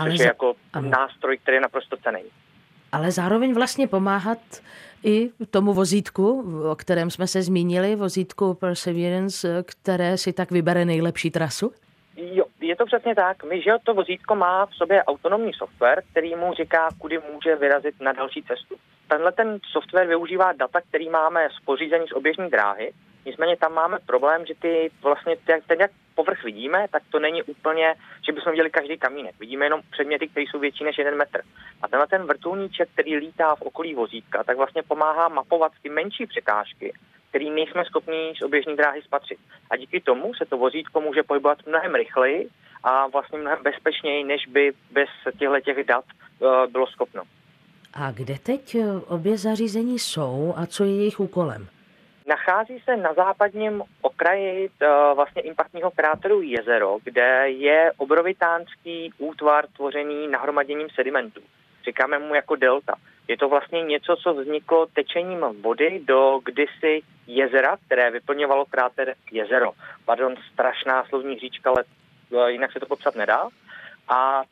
Ale 0.00 0.10
což 0.10 0.20
je 0.20 0.26
jako 0.26 0.54
ano. 0.72 0.90
nástroj, 0.90 1.38
který 1.38 1.54
je 1.54 1.60
naprosto 1.60 1.96
cený. 1.96 2.20
Ale 2.92 3.10
zároveň 3.10 3.54
vlastně 3.54 3.88
pomáhat 3.88 4.38
i 5.04 5.30
tomu 5.50 5.72
vozítku, 5.72 6.54
o 6.70 6.76
kterém 6.76 7.10
jsme 7.10 7.26
se 7.26 7.42
zmínili, 7.42 7.96
vozítku 7.96 8.54
Perseverance, 8.54 9.62
které 9.66 10.18
si 10.18 10.32
tak 10.32 10.50
vybere 10.50 10.84
nejlepší 10.84 11.30
trasu? 11.30 11.72
Jo, 12.16 12.44
je 12.60 12.76
to 12.76 12.86
přesně 12.86 13.14
tak. 13.14 13.44
My, 13.44 13.62
že 13.62 13.70
to 13.84 13.94
vozítko 13.94 14.34
má 14.34 14.66
v 14.66 14.74
sobě 14.74 15.04
autonomní 15.04 15.52
software, 15.52 16.02
který 16.10 16.36
mu 16.36 16.54
říká, 16.54 16.88
kudy 16.98 17.18
může 17.32 17.56
vyrazit 17.56 18.00
na 18.00 18.12
další 18.12 18.42
cestu. 18.42 18.74
Tenhle 19.08 19.32
ten 19.32 19.58
software 19.72 20.08
využívá 20.08 20.52
data, 20.52 20.80
který 20.88 21.08
máme 21.08 21.48
z 21.60 21.64
pořízení 21.64 22.08
z 22.08 22.12
oběžní 22.12 22.50
dráhy, 22.50 22.92
nicméně 23.26 23.56
tam 23.56 23.72
máme 23.74 23.98
problém, 24.06 24.46
že 24.46 24.54
ty 24.54 24.90
vlastně, 25.02 25.36
ten 25.66 25.80
jak 25.80 25.90
povrch 26.20 26.44
vidíme, 26.44 26.86
tak 26.92 27.02
to 27.10 27.18
není 27.18 27.42
úplně, 27.42 27.94
že 28.26 28.32
bychom 28.32 28.52
viděli 28.52 28.70
každý 28.70 28.98
kamínek. 28.98 29.34
Vidíme 29.40 29.66
jenom 29.66 29.80
předměty, 29.90 30.28
které 30.28 30.44
jsou 30.44 30.58
větší 30.58 30.84
než 30.84 30.98
jeden 30.98 31.16
metr. 31.16 31.40
A 31.82 31.88
tenhle 31.88 32.06
ten 32.06 32.22
vrtulníček, 32.22 32.88
který 32.92 33.16
lítá 33.16 33.54
v 33.54 33.62
okolí 33.62 33.94
vozítka, 33.94 34.44
tak 34.44 34.56
vlastně 34.56 34.82
pomáhá 34.82 35.28
mapovat 35.28 35.72
ty 35.82 35.88
menší 35.88 36.26
překážky, 36.26 36.92
který 37.28 37.50
nejsme 37.50 37.84
schopni 37.84 38.32
z 38.38 38.42
oběžní 38.42 38.76
dráhy 38.76 39.02
spatřit. 39.02 39.38
A 39.70 39.76
díky 39.76 40.00
tomu 40.00 40.34
se 40.34 40.44
to 40.46 40.58
vozítko 40.58 41.00
může 41.00 41.22
pohybovat 41.22 41.58
mnohem 41.66 41.94
rychleji 41.94 42.48
a 42.82 43.06
vlastně 43.06 43.38
mnohem 43.38 43.62
bezpečněji, 43.62 44.24
než 44.24 44.46
by 44.46 44.72
bez 44.90 45.08
těchto 45.38 45.60
těch 45.60 45.86
dat 45.86 46.04
uh, 46.04 46.66
bylo 46.72 46.86
schopno. 46.86 47.22
A 47.94 48.10
kde 48.10 48.38
teď 48.38 48.74
eh, 48.74 48.84
obě 49.06 49.38
zařízení 49.38 49.98
jsou 49.98 50.54
a 50.56 50.66
co 50.66 50.84
je 50.84 50.96
jejich 50.96 51.20
úkolem? 51.20 51.68
Nachází 52.26 52.80
se 52.84 52.96
na 52.96 53.14
západním 53.14 53.82
okraji 54.00 54.68
uh, 54.68 55.16
vlastně 55.16 55.42
impaktního 55.42 55.90
kráteru 55.90 56.42
jezero, 56.42 56.98
kde 57.04 57.50
je 57.50 57.92
obrovitánský 57.96 59.12
útvar 59.18 59.66
tvořený 59.76 60.28
nahromaděním 60.28 60.88
sedimentů. 60.94 61.40
Říkáme 61.84 62.18
mu 62.18 62.34
jako 62.34 62.56
delta. 62.56 62.94
Je 63.28 63.36
to 63.36 63.48
vlastně 63.48 63.82
něco, 63.82 64.16
co 64.16 64.34
vzniklo 64.34 64.86
tečením 64.86 65.40
vody 65.60 66.00
do 66.04 66.40
kdysi 66.44 67.02
jezera, 67.26 67.76
které 67.86 68.10
vyplňovalo 68.10 68.64
kráter 68.66 69.14
jezero. 69.32 69.72
Pardon, 70.04 70.34
strašná 70.52 71.04
slovní 71.04 71.38
říčka, 71.38 71.70
ale 71.70 71.84
eh, 71.84 72.50
jinak 72.50 72.72
se 72.72 72.80
to 72.80 72.86
popsat 72.86 73.14
nedá. 73.14 73.48
A 74.08 74.42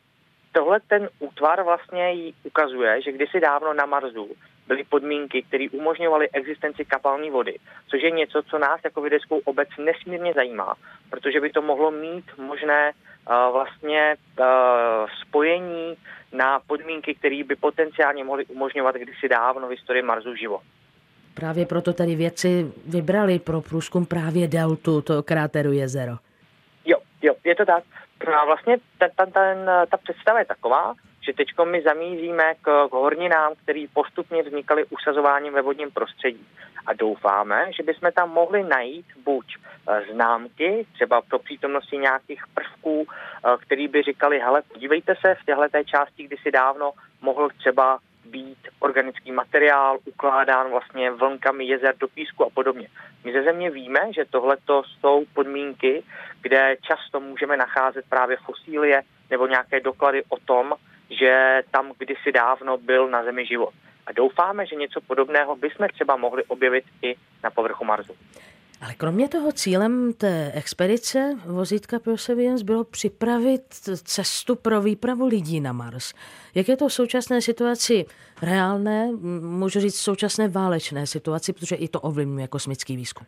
tohle 0.53 0.81
ten 0.81 1.09
útvar 1.19 1.63
vlastně 1.63 2.15
ukazuje, 2.43 3.03
že 3.03 3.13
kdysi 3.13 3.41
dávno 3.41 3.75
na 3.75 3.87
Marsu 3.87 4.29
byly 4.69 4.85
podmínky, 4.85 5.43
které 5.43 5.67
umožňovaly 5.73 6.29
existenci 6.31 6.85
kapalní 6.85 7.31
vody, 7.31 7.59
což 7.91 8.03
je 8.03 8.11
něco, 8.11 8.43
co 8.43 8.59
nás 8.59 8.81
jako 8.85 9.01
vědeckou 9.01 9.39
obec 9.45 9.69
nesmírně 9.79 10.33
zajímá, 10.33 10.75
protože 11.11 11.41
by 11.41 11.51
to 11.51 11.63
mohlo 11.63 11.91
mít 11.91 12.25
možné 12.39 12.93
uh, 12.93 13.53
vlastně 13.53 14.17
uh, 14.41 14.47
spojení 15.21 15.97
na 16.33 16.61
podmínky, 16.67 17.15
které 17.15 17.45
by 17.45 17.57
potenciálně 17.57 18.25
mohly 18.25 18.45
umožňovat 18.45 18.95
kdysi 18.95 19.29
dávno 19.29 19.67
v 19.67 19.71
historii 19.71 20.03
Marsu 20.03 20.35
život. 20.35 20.61
Právě 21.35 21.67
proto 21.67 21.93
tady 21.93 22.15
vědci 22.15 22.73
vybrali 22.87 23.39
pro 23.39 23.61
průzkum 23.61 24.07
právě 24.07 24.49
deltu 24.49 25.01
toho 25.03 25.23
kráteru 25.23 25.73
jezero. 25.73 26.17
Jo, 26.85 26.99
jo, 27.23 27.35
je 27.45 27.55
to 27.55 27.65
tak. 27.65 27.85
No 28.27 28.35
a 28.35 28.45
vlastně 28.45 28.77
ten, 28.99 29.11
ten, 29.17 29.33
ten, 29.33 29.71
ta 29.91 29.97
představa 29.97 30.39
je 30.39 30.45
taková, 30.45 30.95
že 31.21 31.33
teď 31.33 31.49
my 31.65 31.83
zamíříme 31.83 32.55
k, 32.55 32.89
k 32.89 32.93
horninám, 32.93 33.53
které 33.63 33.87
postupně 33.95 34.43
vznikaly 34.43 34.85
usazováním 34.85 35.53
ve 35.53 35.63
vodním 35.63 35.91
prostředí. 35.91 36.47
A 36.87 36.93
doufáme, 36.93 37.73
že 37.77 37.83
bychom 37.83 38.13
tam 38.13 38.31
mohli 38.31 38.65
najít 38.65 39.07
buď 39.25 39.47
e, 39.57 40.13
známky, 40.13 40.87
třeba 40.93 41.23
pro 41.23 41.39
přítomnosti 41.39 41.99
nějakých 41.99 42.43
prvků, 42.55 43.07
e, 43.07 43.57
který 43.59 43.89
by 43.89 44.03
říkali, 44.03 44.39
hele, 44.39 44.63
podívejte 44.63 45.15
se, 45.21 45.35
v 45.35 45.47
téhle 45.47 45.69
té 45.69 45.85
části 45.85 46.25
kdysi 46.25 46.51
dávno 46.51 46.93
mohl 47.21 47.49
třeba 47.59 47.99
být 48.25 48.59
organický 48.79 49.33
materiál 49.33 49.99
ukládán 50.05 50.71
vlastně 50.71 51.11
vlnkami 51.11 51.65
jezer 51.65 51.95
do 51.97 52.09
písku 52.09 52.45
a 52.45 52.51
podobně. 52.51 52.89
My 53.25 53.33
ze 53.33 53.43
země 53.43 53.71
víme, 53.71 54.01
že 54.13 54.25
tohle 54.31 54.57
jsou 54.85 55.25
podmínky, 55.35 56.03
kde 56.43 56.77
často 56.83 57.21
můžeme 57.21 57.57
nacházet 57.57 58.05
právě 58.09 58.37
fosílie 58.37 59.03
nebo 59.31 59.47
nějaké 59.47 59.81
doklady 59.81 60.23
o 60.29 60.37
tom, 60.37 60.75
že 61.11 61.63
tam 61.71 61.93
kdysi 61.99 62.33
dávno 62.33 62.79
byl 62.79 63.09
na 63.09 63.25
Zemi 63.25 63.47
život. 63.47 63.75
A 64.07 64.13
doufáme, 64.13 64.67
že 64.67 64.77
něco 64.77 65.01
podobného 65.01 65.57
bychom 65.57 65.89
třeba 65.89 66.17
mohli 66.17 66.45
objevit 66.45 66.85
i 67.03 67.15
na 67.45 67.51
povrchu 67.51 67.85
Marsu. 67.85 68.13
Ale 68.81 68.95
kromě 68.95 69.29
toho 69.29 69.53
cílem 69.53 70.13
té 70.13 70.53
expedice 70.55 71.39
vozítka 71.47 71.99
Perseverance 71.99 72.65
bylo 72.65 72.85
připravit 72.85 73.63
cestu 74.05 74.57
pro 74.57 74.83
výpravu 74.83 75.27
lidí 75.27 75.61
na 75.61 75.73
Mars. 75.73 76.15
Jak 76.55 76.69
je 76.69 76.77
to 76.77 76.89
v 76.89 76.93
současné 76.93 77.43
situaci 77.43 78.07
reálné, 78.43 79.11
můžu 79.41 79.81
říct 79.81 80.01
současné 80.01 80.49
válečné 80.49 81.07
situaci, 81.07 81.53
protože 81.53 81.77
i 81.77 81.89
to 81.89 82.01
ovlivňuje 82.01 82.49
kosmický 82.49 82.97
výzkum? 82.97 83.27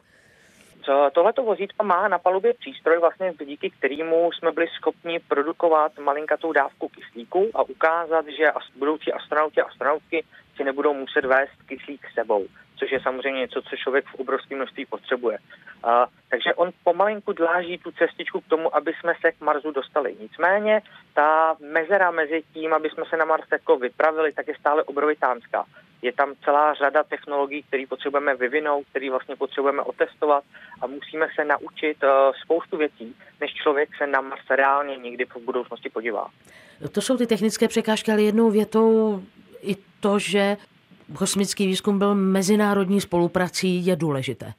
Tohleto 1.12 1.42
vozítko 1.42 1.84
má 1.84 2.08
na 2.08 2.18
palubě 2.18 2.54
přístroj, 2.54 2.98
vlastně 2.98 3.32
díky 3.44 3.70
kterému 3.70 4.32
jsme 4.32 4.52
byli 4.52 4.66
schopni 4.68 5.20
produkovat 5.20 5.98
malinkatou 5.98 6.52
dávku 6.52 6.88
kyslíku 6.88 7.50
a 7.54 7.62
ukázat, 7.62 8.26
že 8.26 8.52
budoucí 8.76 9.12
astronauti 9.12 9.60
a 9.60 9.64
astronautky 9.64 10.24
si 10.56 10.64
nebudou 10.64 10.94
muset 10.94 11.24
vést 11.24 11.62
kyslík 11.66 12.00
sebou 12.14 12.46
což 12.80 12.92
je 12.92 13.00
samozřejmě 13.00 13.40
něco, 13.40 13.62
co 13.62 13.76
člověk 13.76 14.04
v 14.06 14.14
obrovském 14.14 14.58
množství 14.58 14.86
potřebuje. 14.86 15.38
A, 15.84 16.06
takže 16.30 16.54
on 16.54 16.70
pomalinku 16.84 17.32
dláží 17.32 17.78
tu 17.78 17.90
cestičku 17.90 18.40
k 18.40 18.48
tomu, 18.48 18.76
aby 18.76 18.92
jsme 18.92 19.12
se 19.20 19.32
k 19.32 19.40
Marsu 19.40 19.70
dostali. 19.70 20.16
Nicméně 20.20 20.82
ta 21.14 21.56
mezera 21.60 22.10
mezi 22.10 22.42
tím, 22.52 22.74
aby 22.74 22.90
jsme 22.90 23.04
se 23.10 23.16
na 23.16 23.24
Mars 23.24 23.44
jako 23.52 23.76
vypravili, 23.76 24.32
tak 24.32 24.48
je 24.48 24.54
stále 24.54 24.82
obrovitánská. 24.82 25.64
Je 26.02 26.12
tam 26.12 26.34
celá 26.44 26.74
řada 26.74 27.02
technologií, 27.02 27.62
které 27.62 27.86
potřebujeme 27.86 28.34
vyvinout, 28.34 28.84
které 28.90 29.10
vlastně 29.10 29.36
potřebujeme 29.36 29.82
otestovat 29.82 30.44
a 30.80 30.86
musíme 30.86 31.28
se 31.34 31.44
naučit 31.44 31.96
uh, 32.02 32.08
spoustu 32.44 32.76
věcí, 32.76 33.16
než 33.40 33.54
člověk 33.54 33.88
se 33.98 34.06
na 34.06 34.20
Mars 34.20 34.50
reálně 34.50 34.96
někdy 34.96 35.24
v 35.24 35.36
budoucnosti 35.44 35.88
podívá. 35.88 36.26
To 36.92 37.00
jsou 37.00 37.16
ty 37.16 37.26
technické 37.26 37.68
překážky, 37.68 38.12
ale 38.12 38.22
jednou 38.22 38.50
větou 38.50 39.22
i 39.62 39.76
to, 40.00 40.18
že 40.18 40.56
kosmický 41.18 41.66
výzkum 41.66 41.98
byl 41.98 42.14
mezinárodní 42.14 43.00
spoluprací, 43.00 43.86
je 43.86 43.96
důležité. 43.96 44.52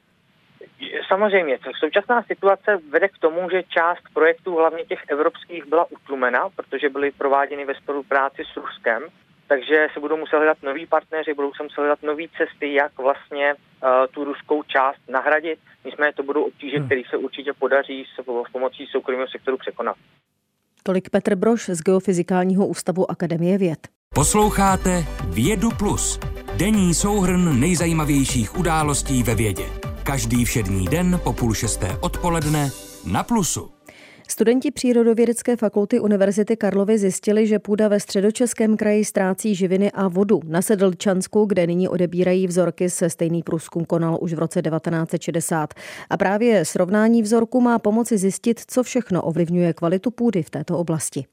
Samozřejmě, 1.08 1.58
současná 1.78 2.22
situace 2.22 2.80
vede 2.90 3.08
k 3.08 3.18
tomu, 3.18 3.50
že 3.50 3.62
část 3.62 4.02
projektů, 4.14 4.56
hlavně 4.56 4.84
těch 4.84 5.02
evropských, 5.08 5.64
byla 5.64 5.86
utlumena, 5.90 6.48
protože 6.56 6.88
byly 6.88 7.10
prováděny 7.10 7.64
ve 7.64 7.74
spolupráci 7.74 8.42
s 8.52 8.56
Ruskem, 8.56 9.02
takže 9.52 9.88
se 9.94 10.00
budou 10.00 10.16
muset 10.16 10.36
hledat 10.36 10.58
noví 10.62 10.86
partneři, 10.86 11.34
budou 11.34 11.52
se 11.54 11.62
muset 11.62 11.80
hledat 11.80 12.02
nové 12.02 12.22
cesty, 12.38 12.74
jak 12.74 12.92
vlastně 12.98 13.54
uh, 13.54 13.88
tu 14.10 14.24
ruskou 14.24 14.62
část 14.62 15.00
nahradit. 15.08 15.58
Nicméně 15.84 16.12
to 16.12 16.22
budou 16.22 16.42
obtíže, 16.42 16.76
hmm. 16.76 16.86
které 16.86 17.00
se 17.10 17.16
určitě 17.16 17.52
podaří 17.58 18.04
s, 18.04 18.22
s 18.48 18.52
pomocí 18.52 18.86
soukromého 18.86 19.28
sektoru 19.28 19.56
překonat. 19.56 19.96
Tolik 20.82 21.10
Petr 21.10 21.34
Broš 21.34 21.68
z 21.68 21.80
Geofyzikálního 21.82 22.66
ústavu 22.66 23.10
Akademie 23.10 23.58
věd. 23.58 23.78
Posloucháte 24.14 25.04
Vědu 25.34 25.68
Plus 25.78 26.20
Denní 26.56 26.94
souhrn 26.94 27.60
nejzajímavějších 27.60 28.58
událostí 28.58 29.22
ve 29.22 29.34
vědě. 29.34 29.64
Každý 30.02 30.44
všední 30.44 30.84
den 30.84 31.20
po 31.24 31.32
půl 31.32 31.54
šesté 31.54 31.88
odpoledne 32.00 32.70
na 33.12 33.22
Plusu. 33.22 33.71
Studenti 34.32 34.70
Přírodovědecké 34.70 35.56
fakulty 35.56 36.00
Univerzity 36.00 36.56
Karlovy 36.56 36.98
zjistili, 36.98 37.46
že 37.46 37.58
půda 37.58 37.88
ve 37.88 38.00
středočeském 38.00 38.76
kraji 38.76 39.04
ztrácí 39.04 39.54
živiny 39.54 39.92
a 39.92 40.08
vodu. 40.08 40.40
Na 40.46 40.62
Sedlčansku, 40.62 41.44
kde 41.44 41.66
nyní 41.66 41.88
odebírají 41.88 42.46
vzorky, 42.46 42.90
se 42.90 43.10
stejný 43.10 43.42
průzkum 43.42 43.84
konal 43.84 44.18
už 44.20 44.32
v 44.32 44.38
roce 44.38 44.62
1960. 44.62 45.74
A 46.10 46.16
právě 46.16 46.64
srovnání 46.64 47.22
vzorku 47.22 47.60
má 47.60 47.78
pomoci 47.78 48.18
zjistit, 48.18 48.60
co 48.66 48.82
všechno 48.82 49.22
ovlivňuje 49.22 49.72
kvalitu 49.72 50.10
půdy 50.10 50.42
v 50.42 50.50
této 50.50 50.78
oblasti. 50.78 51.24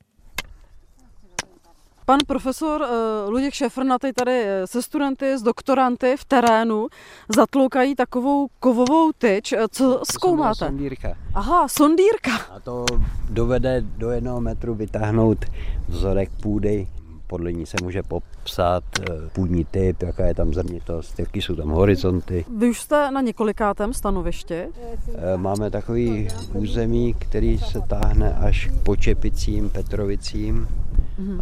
Pan 2.09 2.19
profesor 2.27 2.81
uh, 2.81 3.31
Luděk 3.31 3.53
Šefrnatý 3.53 4.13
tady 4.13 4.31
eh, 4.31 4.67
se 4.67 4.81
studenty, 4.81 5.37
s 5.37 5.41
doktoranty 5.41 6.15
v 6.17 6.25
terénu 6.25 6.87
zatloukají 7.35 7.95
takovou 7.95 8.47
kovovou 8.59 9.11
tyč. 9.17 9.53
Eh, 9.53 9.67
co 9.71 9.97
to 9.97 10.05
zkoumáte? 10.11 10.65
Sondírka. 10.65 11.17
Aha, 11.33 11.67
sondírka. 11.67 12.31
A 12.55 12.59
to 12.59 12.85
dovede 13.29 13.81
do 13.81 14.09
jednoho 14.09 14.41
metru 14.41 14.75
vytáhnout 14.75 15.45
vzorek 15.87 16.29
půdy. 16.41 16.87
Podle 17.27 17.53
ní 17.53 17.65
se 17.65 17.77
může 17.83 18.03
popsat 18.03 18.83
půdní 19.33 19.65
typ, 19.65 20.01
jaká 20.01 20.25
je 20.25 20.33
tam 20.33 20.53
zrnitost, 20.53 21.19
jaký 21.19 21.41
jsou 21.41 21.55
tam 21.55 21.69
horizonty. 21.69 22.45
Vy 22.57 22.69
už 22.69 22.81
jste 22.81 23.11
na 23.11 23.21
několikátém 23.21 23.93
stanovišti? 23.93 24.67
Máme 25.35 25.71
takový 25.71 26.27
území, 26.53 27.13
který 27.13 27.57
se 27.57 27.81
táhne 27.81 28.33
až 28.33 28.65
k 28.65 28.83
Počepicím, 28.83 29.69
Petrovicím 29.69 30.67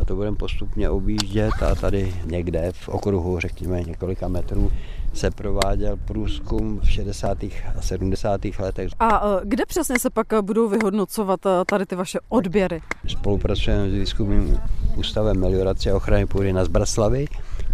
a 0.02 0.06
to 0.06 0.16
budeme 0.16 0.38
postupně 0.38 0.90
objíždět 0.90 1.64
a 1.64 1.76
tady 1.76 2.16
někde 2.26 2.72
v 2.72 2.90
okruhu, 2.90 3.40
řekněme 3.40 3.84
několika 3.84 4.28
metrů, 4.28 4.72
se 5.14 5.32
prováděl 5.32 5.98
průzkum 6.06 6.80
v 6.80 6.92
60. 6.92 7.44
a 7.78 7.82
70. 7.82 8.42
letech. 8.60 8.92
A 9.00 9.28
e, 9.28 9.42
kde 9.44 9.66
přesně 9.66 10.00
se 10.00 10.10
pak 10.10 10.28
budou 10.42 10.70
vyhodnocovat 10.70 11.46
e, 11.46 11.50
tady 11.66 11.86
ty 11.86 11.96
vaše 11.96 12.20
odběry? 12.30 12.82
Spolupracujeme 13.08 13.90
s 13.90 13.94
výzkumným 13.94 14.60
ústavem 14.96 15.40
meliorace 15.40 15.92
a 15.92 15.96
ochrany 15.96 16.26
půdy 16.26 16.54
na 16.54 16.66
Zbraslavi, 16.66 17.26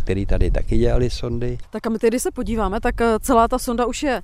který 0.04 0.26
tady 0.26 0.52
taky 0.52 0.78
dělali 0.78 1.10
sondy. 1.10 1.58
Tak 1.70 1.88
a 1.88 1.90
my 1.90 2.00
tedy 2.00 2.20
se 2.20 2.32
podíváme, 2.32 2.80
tak 2.82 3.02
e, 3.02 3.20
celá 3.20 3.48
ta 3.48 3.60
sonda 3.60 3.86
už 3.86 4.04
je 4.04 4.22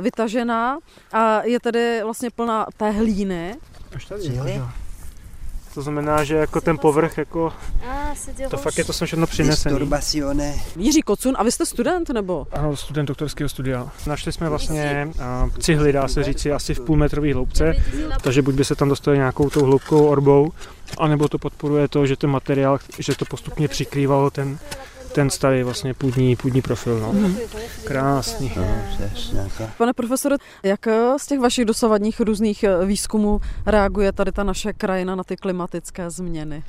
vytažená 0.00 0.78
a 1.12 1.42
je 1.42 1.60
tedy 1.60 2.00
vlastně 2.04 2.30
plná 2.30 2.66
té 2.76 2.90
hlíny. 2.90 3.54
Až 3.94 4.04
tady. 4.04 4.62
To 5.74 5.82
znamená, 5.82 6.24
že 6.24 6.34
jako 6.34 6.60
ten 6.60 6.78
povrch, 6.78 7.18
jako, 7.18 7.52
to 8.50 8.56
fakt 8.56 8.78
je 8.78 8.84
to 8.84 8.92
jsem 8.92 9.06
všechno 9.06 9.26
přinesené. 9.26 9.78
Jiří 10.76 11.02
Kocun, 11.02 11.34
a 11.38 11.42
vy 11.42 11.52
jste 11.52 11.66
student 11.66 12.10
nebo? 12.10 12.46
Ano, 12.52 12.76
student 12.76 13.08
doktorského 13.08 13.48
studia. 13.48 13.88
Našli 14.06 14.32
jsme 14.32 14.48
vlastně 14.48 15.08
cihly, 15.60 15.92
dá 15.92 16.08
se 16.08 16.24
říct, 16.24 16.46
asi 16.46 16.74
v 16.74 16.80
půlmetrové 16.80 17.32
hloubce, 17.34 17.74
takže 18.20 18.42
buď 18.42 18.54
by 18.54 18.64
se 18.64 18.74
tam 18.74 18.88
dostali 18.88 19.16
nějakou 19.16 19.50
tou 19.50 19.64
hloubkou 19.64 20.06
orbou, 20.06 20.52
anebo 20.98 21.28
to 21.28 21.38
podporuje 21.38 21.88
to, 21.88 22.06
že 22.06 22.16
ten 22.16 22.30
materiál, 22.30 22.78
že 22.98 23.14
to 23.14 23.24
postupně 23.24 23.68
přikrývalo 23.68 24.30
ten, 24.30 24.58
ten 25.14 25.30
starý 25.30 25.62
vlastně 25.62 25.94
půdní, 25.94 26.36
půdní 26.36 26.62
profil. 26.62 27.00
No. 27.00 27.12
Mhm. 27.12 27.36
Krásný. 27.84 28.52
Pane 29.78 29.92
profesore, 29.92 30.36
jak 30.62 30.86
z 31.16 31.26
těch 31.26 31.40
vašich 31.40 31.64
dosavadních 31.64 32.20
různých 32.20 32.64
eh, 32.64 32.86
výzkumů 32.86 33.40
reaguje 33.66 34.12
tady 34.12 34.32
ta 34.32 34.42
naše 34.42 34.72
krajina 34.72 35.14
na 35.14 35.24
ty 35.24 35.36
klimatické 35.36 36.10
změny? 36.10 36.62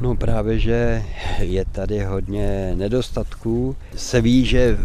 No 0.00 0.16
právě, 0.16 0.58
že 0.58 1.04
je 1.38 1.64
tady 1.64 2.04
hodně 2.04 2.74
nedostatků. 2.76 3.76
Se 3.96 4.20
ví, 4.20 4.44
že 4.44 4.78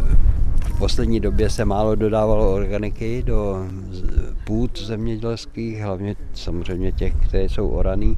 v 0.65 0.77
poslední 0.77 1.19
době 1.19 1.49
se 1.49 1.65
málo 1.65 1.95
dodávalo 1.95 2.53
organiky 2.53 3.23
do 3.25 3.67
půd 4.43 4.79
zemědělských, 4.79 5.81
hlavně 5.81 6.15
samozřejmě 6.33 6.91
těch, 6.91 7.13
které 7.27 7.43
jsou 7.43 7.67
oraný 7.67 8.17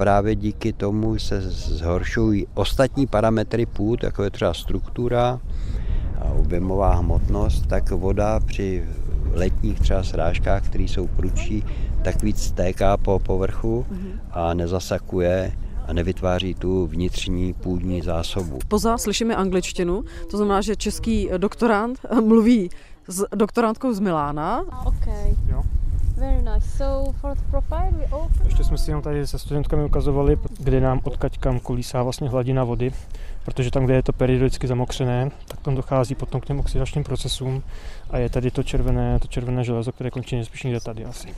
právě 0.00 0.34
díky 0.34 0.72
tomu 0.72 1.18
se 1.18 1.40
zhoršují 1.40 2.46
ostatní 2.54 3.06
parametry 3.06 3.66
půd, 3.66 4.02
jako 4.02 4.22
je 4.22 4.30
třeba 4.30 4.54
struktura 4.54 5.40
a 6.20 6.24
objemová 6.24 6.94
hmotnost, 6.94 7.66
tak 7.66 7.90
voda 7.90 8.40
při 8.40 8.84
letních 9.32 9.80
třeba 9.80 10.02
srážkách, 10.02 10.66
které 10.66 10.84
jsou 10.84 11.06
prudší, 11.06 11.64
tak 12.02 12.22
víc 12.22 12.42
stéká 12.42 12.96
po 12.96 13.18
povrchu 13.18 13.86
a 14.30 14.54
nezasakuje 14.54 15.52
a 15.86 15.92
nevytváří 15.92 16.54
tu 16.54 16.86
vnitřní 16.86 17.52
půdní 17.52 18.02
zásobu. 18.02 18.58
Poza 18.68 18.98
slyšíme 18.98 19.36
angličtinu, 19.36 20.04
to 20.30 20.36
znamená, 20.36 20.60
že 20.60 20.76
český 20.76 21.28
doktorant 21.36 21.98
mluví 22.24 22.70
s 23.08 23.26
doktorantkou 23.34 23.92
z 23.92 24.00
Milána. 24.00 24.64
Okay. 24.86 25.34
Jo. 25.48 25.62
Very 26.20 26.42
nice. 26.42 26.68
So 26.78 27.12
for 27.20 27.34
the 27.34 27.42
profile 27.50 27.90
we 27.90 28.04
open... 28.04 28.46
Ještě 28.46 28.64
jsme 28.64 28.78
si 28.78 28.90
jenom 28.90 29.02
tady 29.02 29.26
se 29.26 29.38
studentkami 29.38 29.84
ukazovali, 29.84 30.38
kde 30.58 30.80
nám 30.80 31.00
odkaď 31.04 31.38
kam 31.38 31.60
kolísá 31.60 32.02
vlastně 32.02 32.28
hladina 32.28 32.64
vody, 32.64 32.92
protože 33.44 33.70
tam, 33.70 33.84
kde 33.84 33.94
je 33.94 34.02
to 34.02 34.12
periodicky 34.12 34.66
zamokřené, 34.66 35.30
tak 35.48 35.60
tam 35.60 35.74
dochází 35.74 36.14
potom 36.14 36.40
k 36.40 36.46
těm 36.46 36.60
oxidačním 36.60 37.04
procesům 37.04 37.62
a 38.10 38.18
je 38.18 38.28
tady 38.30 38.50
to 38.50 38.62
červené, 38.62 39.18
to 39.18 39.28
červené 39.28 39.64
železo, 39.64 39.92
které 39.92 40.10
končí 40.10 40.36
nejspíš 40.36 40.62
někde 40.62 40.80
tady 40.80 41.04
asi. 41.04 41.28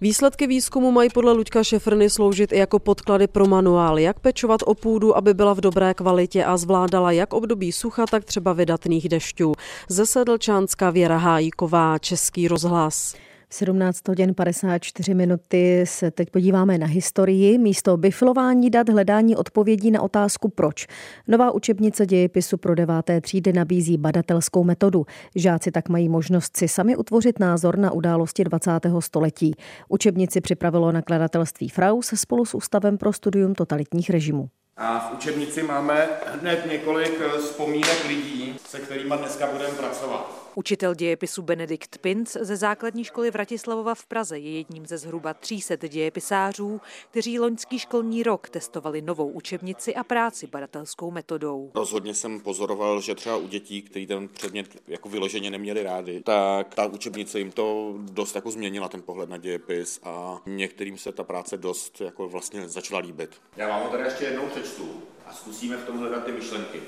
Výsledky 0.00 0.46
výzkumu 0.46 0.92
mají 0.92 1.10
podle 1.10 1.32
Luďka 1.32 1.64
Šefrny 1.64 2.10
sloužit 2.10 2.52
i 2.52 2.58
jako 2.58 2.78
podklady 2.78 3.26
pro 3.26 3.46
manuál, 3.46 3.98
jak 3.98 4.20
pečovat 4.20 4.60
o 4.66 4.74
půdu, 4.74 5.16
aby 5.16 5.34
byla 5.34 5.54
v 5.54 5.60
dobré 5.60 5.94
kvalitě 5.94 6.44
a 6.44 6.56
zvládala 6.56 7.12
jak 7.12 7.32
období 7.32 7.72
sucha, 7.72 8.06
tak 8.06 8.24
třeba 8.24 8.52
vydatných 8.52 9.08
dešťů. 9.08 9.52
Ze 9.88 10.06
Sedlčánska 10.06 10.90
Věra 10.90 11.18
Hájíková, 11.18 11.98
Český 11.98 12.48
rozhlas. 12.48 13.14
17 13.52 14.08
hodin 14.08 14.34
54 14.34 15.14
minuty 15.14 15.84
se 15.86 16.10
teď 16.10 16.30
podíváme 16.30 16.78
na 16.78 16.86
historii. 16.86 17.58
Místo 17.58 17.96
bifilování 17.96 18.70
dat 18.70 18.88
hledání 18.88 19.36
odpovědí 19.36 19.90
na 19.90 20.02
otázku 20.02 20.48
proč. 20.48 20.86
Nová 21.28 21.50
učebnice 21.50 22.06
dějepisu 22.06 22.56
pro 22.56 22.74
deváté 22.74 23.20
třídy 23.20 23.52
nabízí 23.52 23.98
badatelskou 23.98 24.64
metodu. 24.64 25.06
Žáci 25.34 25.70
tak 25.70 25.88
mají 25.88 26.08
možnost 26.08 26.56
si 26.56 26.68
sami 26.68 26.96
utvořit 26.96 27.38
názor 27.38 27.78
na 27.78 27.92
události 27.92 28.44
20. 28.44 28.70
století. 28.98 29.54
Učebnici 29.88 30.40
připravilo 30.40 30.92
nakladatelství 30.92 31.68
Fraus 31.68 32.12
spolu 32.14 32.44
s 32.44 32.54
Ústavem 32.54 32.98
pro 32.98 33.12
studium 33.12 33.54
totalitních 33.54 34.10
režimů. 34.10 34.48
A 34.76 34.98
v 34.98 35.16
učebnici 35.16 35.62
máme 35.62 36.08
hned 36.40 36.66
několik 36.70 37.20
vzpomínek 37.38 38.08
lidí, 38.08 38.56
se 38.66 38.78
kterými 38.78 39.14
dneska 39.18 39.46
budeme 39.52 39.74
pracovat. 39.74 40.41
Učitel 40.54 40.94
dějepisu 40.94 41.42
Benedikt 41.42 41.98
Pinc 41.98 42.36
ze 42.40 42.56
základní 42.56 43.04
školy 43.04 43.30
Vratislavova 43.30 43.94
v 43.94 44.06
Praze 44.06 44.38
je 44.38 44.56
jedním 44.56 44.86
ze 44.86 44.98
zhruba 44.98 45.34
300 45.34 45.76
dějepisářů, 45.76 46.80
kteří 47.10 47.38
loňský 47.38 47.78
školní 47.78 48.22
rok 48.22 48.48
testovali 48.48 49.02
novou 49.02 49.28
učebnici 49.28 49.94
a 49.94 50.04
práci 50.04 50.46
badatelskou 50.46 51.10
metodou. 51.10 51.70
Rozhodně 51.74 52.14
jsem 52.14 52.40
pozoroval, 52.40 53.00
že 53.00 53.14
třeba 53.14 53.36
u 53.36 53.48
dětí, 53.48 53.82
kteří 53.82 54.06
ten 54.06 54.28
předmět 54.28 54.82
jako 54.86 55.08
vyloženě 55.08 55.50
neměli 55.50 55.82
rádi, 55.82 56.20
tak 56.20 56.74
ta 56.74 56.86
učebnice 56.86 57.38
jim 57.38 57.52
to 57.52 57.94
dost 57.98 58.34
jako 58.34 58.50
změnila 58.50 58.88
ten 58.88 59.02
pohled 59.02 59.28
na 59.28 59.36
dějepis 59.36 60.00
a 60.02 60.40
některým 60.46 60.98
se 60.98 61.12
ta 61.12 61.24
práce 61.24 61.56
dost 61.56 62.00
jako 62.00 62.28
vlastně 62.28 62.68
začala 62.68 63.00
líbit. 63.00 63.40
Já 63.56 63.68
vám 63.68 63.82
ho 63.82 63.88
tady 63.88 64.04
ještě 64.04 64.24
jednou 64.24 64.46
přečtu 64.46 65.02
a 65.26 65.34
zkusíme 65.34 65.76
v 65.76 65.86
tom 65.86 65.98
hledat 65.98 66.24
ty 66.24 66.32
myšlenky. 66.32 66.80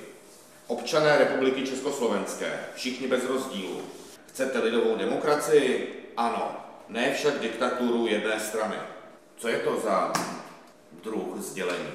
Občané 0.67 1.19
republiky 1.19 1.67
Československé, 1.67 2.59
všichni 2.75 3.07
bez 3.07 3.25
rozdílu. 3.25 3.81
Chcete 4.27 4.59
lidovou 4.59 4.97
demokracii? 4.97 6.01
Ano. 6.17 6.57
Ne 6.89 7.13
však 7.15 7.41
diktaturu 7.41 8.07
jedné 8.07 8.41
strany. 8.41 8.77
Co 9.37 9.49
je 9.49 9.59
to 9.59 9.81
za 9.81 10.13
druh 11.05 11.39
sdělení? 11.39 11.89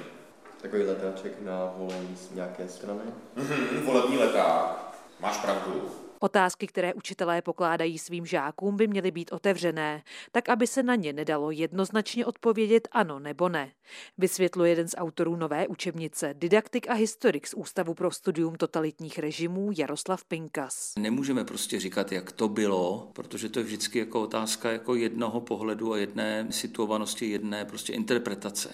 Takový 0.61 0.83
letáček 0.83 1.33
na 1.41 1.73
volení 1.77 2.17
z 2.17 2.35
nějaké 2.35 2.67
strany? 2.67 3.01
Mhm, 3.35 3.81
volební 3.85 4.17
leták. 4.17 4.93
Máš 5.19 5.37
pravdu. 5.37 5.91
Otázky, 6.19 6.67
které 6.67 6.93
učitelé 6.93 7.41
pokládají 7.41 7.99
svým 7.99 8.25
žákům, 8.25 8.77
by 8.77 8.87
měly 8.87 9.11
být 9.11 9.31
otevřené, 9.31 10.03
tak 10.31 10.49
aby 10.49 10.67
se 10.67 10.83
na 10.83 10.95
ně 10.95 11.13
nedalo 11.13 11.51
jednoznačně 11.51 12.25
odpovědět 12.25 12.87
ano 12.91 13.19
nebo 13.19 13.49
ne. 13.49 13.71
Vysvětluje 14.17 14.71
jeden 14.71 14.87
z 14.87 14.95
autorů 14.97 15.35
nové 15.35 15.67
učebnice, 15.67 16.33
didaktik 16.37 16.89
a 16.89 16.93
historik 16.93 17.47
z 17.47 17.53
Ústavu 17.53 17.93
pro 17.93 18.11
studium 18.11 18.55
totalitních 18.55 19.19
režimů 19.19 19.71
Jaroslav 19.77 20.25
Pinkas. 20.25 20.93
Nemůžeme 20.99 21.45
prostě 21.45 21.79
říkat, 21.79 22.11
jak 22.11 22.31
to 22.31 22.47
bylo, 22.47 23.11
protože 23.13 23.49
to 23.49 23.59
je 23.59 23.65
vždycky 23.65 23.99
jako 23.99 24.21
otázka 24.21 24.71
jako 24.71 24.95
jednoho 24.95 25.41
pohledu 25.41 25.93
a 25.93 25.97
jedné 25.97 26.47
situovanosti, 26.49 27.29
jedné 27.29 27.65
prostě 27.65 27.93
interpretace. 27.93 28.73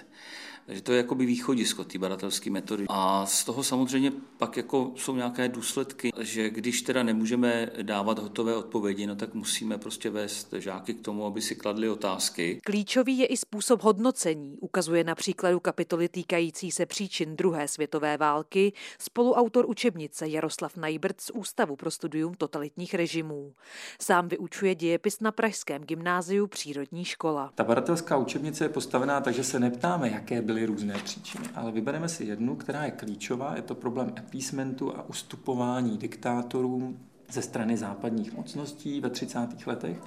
Takže 0.66 0.82
to 0.82 0.92
je 0.92 0.98
jakoby 0.98 1.26
východisko 1.26 1.84
té 1.84 2.00
badatelské 2.00 2.52
metody. 2.52 2.86
A 2.90 3.26
z 3.26 3.44
toho 3.44 3.64
samozřejmě 3.64 4.12
pak 4.38 4.58
jako 4.58 4.92
jsou 4.96 5.16
nějaké 5.16 5.48
důsledky, 5.48 6.12
že 6.20 6.50
když 6.50 6.82
teda 6.82 7.04
nemůžeme 7.04 7.70
dávat 7.82 8.20
hotové 8.20 8.56
odpovědi, 8.56 9.08
no 9.08 9.16
tak 9.16 9.34
musíme 9.34 9.78
prostě 9.78 10.10
vést 10.10 10.54
žáky 10.58 10.94
k 10.94 11.02
tomu, 11.02 11.26
aby 11.26 11.42
si 11.42 11.56
kladli 11.56 11.90
otázky. 11.90 12.60
Klíčový 12.64 13.18
je 13.18 13.26
i 13.26 13.38
způsob 13.38 13.84
hodnocení, 13.84 14.58
ukazuje 14.62 15.04
na 15.04 15.16
příkladu 15.16 15.60
kapitoly 15.60 16.10
týkající 16.10 16.72
se 16.72 16.86
příčin 16.86 17.36
druhé 17.36 17.68
světové 17.68 18.18
války 18.18 18.74
spoluautor 19.00 19.66
učebnice 19.70 20.28
Jaroslav 20.28 20.78
Najbrt 20.78 21.22
z 21.22 21.30
Ústavu 21.30 21.76
pro 21.76 21.92
studium 21.92 22.34
totalitních 22.34 22.94
režimů. 22.94 23.54
Sám 24.02 24.28
vyučuje 24.28 24.76
dějepis 24.76 25.20
na 25.20 25.32
Pražském 25.32 25.84
gymnáziu 25.84 26.48
Přírodní 26.48 27.06
škola. 27.06 27.52
Ta 27.56 27.64
badatelská 27.64 28.18
učebnice 28.18 28.66
je 28.66 28.70
postavená 28.70 29.22
tak, 29.22 29.34
že 29.34 29.44
se 29.44 29.60
neptáme, 29.60 30.10
jaké 30.10 30.42
byly 30.42 30.55
byly 30.56 30.66
různé 30.66 30.94
příčiny, 30.94 31.46
ale 31.56 31.72
vybereme 31.72 32.10
si 32.10 32.26
jednu, 32.26 32.56
která 32.56 32.86
je 32.86 32.92
klíčová, 32.92 33.56
je 33.56 33.62
to 33.62 33.76
problém 33.76 34.14
appeasementu 34.18 34.98
a 34.98 35.10
ustupování 35.10 35.98
diktátorům 35.98 37.00
ze 37.32 37.42
strany 37.42 37.78
západních 37.78 38.34
mocností 38.34 39.02
ve 39.02 39.10
30. 39.10 39.40
letech. 39.66 39.98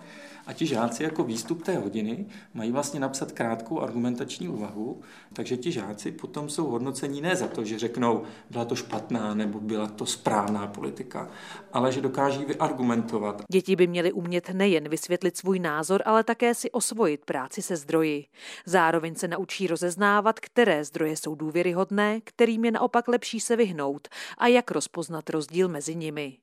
A 0.48 0.52
ti 0.52 0.66
žáci 0.66 1.02
jako 1.02 1.24
výstup 1.24 1.62
té 1.62 1.76
hodiny 1.76 2.26
mají 2.54 2.72
vlastně 2.72 3.00
napsat 3.00 3.32
krátkou 3.32 3.80
argumentační 3.80 4.48
úvahu, 4.48 5.00
takže 5.32 5.56
ti 5.56 5.72
žáci 5.72 6.12
potom 6.12 6.48
jsou 6.48 6.66
hodnocení 6.66 7.20
ne 7.20 7.36
za 7.36 7.48
to, 7.48 7.64
že 7.64 7.78
řeknou, 7.78 8.22
byla 8.50 8.64
to 8.64 8.74
špatná 8.74 9.34
nebo 9.34 9.60
byla 9.60 9.88
to 9.88 10.06
správná 10.06 10.66
politika, 10.66 11.30
ale 11.72 11.92
že 11.92 12.00
dokáží 12.00 12.44
vyargumentovat. 12.44 13.42
Děti 13.52 13.76
by 13.76 13.86
měly 13.86 14.12
umět 14.12 14.50
nejen 14.50 14.88
vysvětlit 14.88 15.36
svůj 15.36 15.58
názor, 15.58 16.02
ale 16.04 16.24
také 16.24 16.54
si 16.54 16.70
osvojit 16.70 17.24
práci 17.24 17.62
se 17.62 17.76
zdroji. 17.76 18.24
Zároveň 18.66 19.14
se 19.14 19.28
naučí 19.28 19.66
rozeznávat, 19.66 20.40
které 20.40 20.84
zdroje 20.84 21.16
jsou 21.16 21.34
důvěryhodné, 21.34 22.20
kterým 22.24 22.64
je 22.64 22.70
naopak 22.70 23.08
lepší 23.08 23.40
se 23.40 23.56
vyhnout 23.56 24.08
a 24.38 24.46
jak 24.46 24.70
rozpoznat 24.70 25.30
rozdíl 25.30 25.68
mezi 25.68 25.94
nimi. 25.94 26.38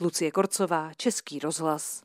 Lucie 0.00 0.30
Korcová, 0.30 0.90
Český 0.96 1.38
rozhlas. 1.38 2.02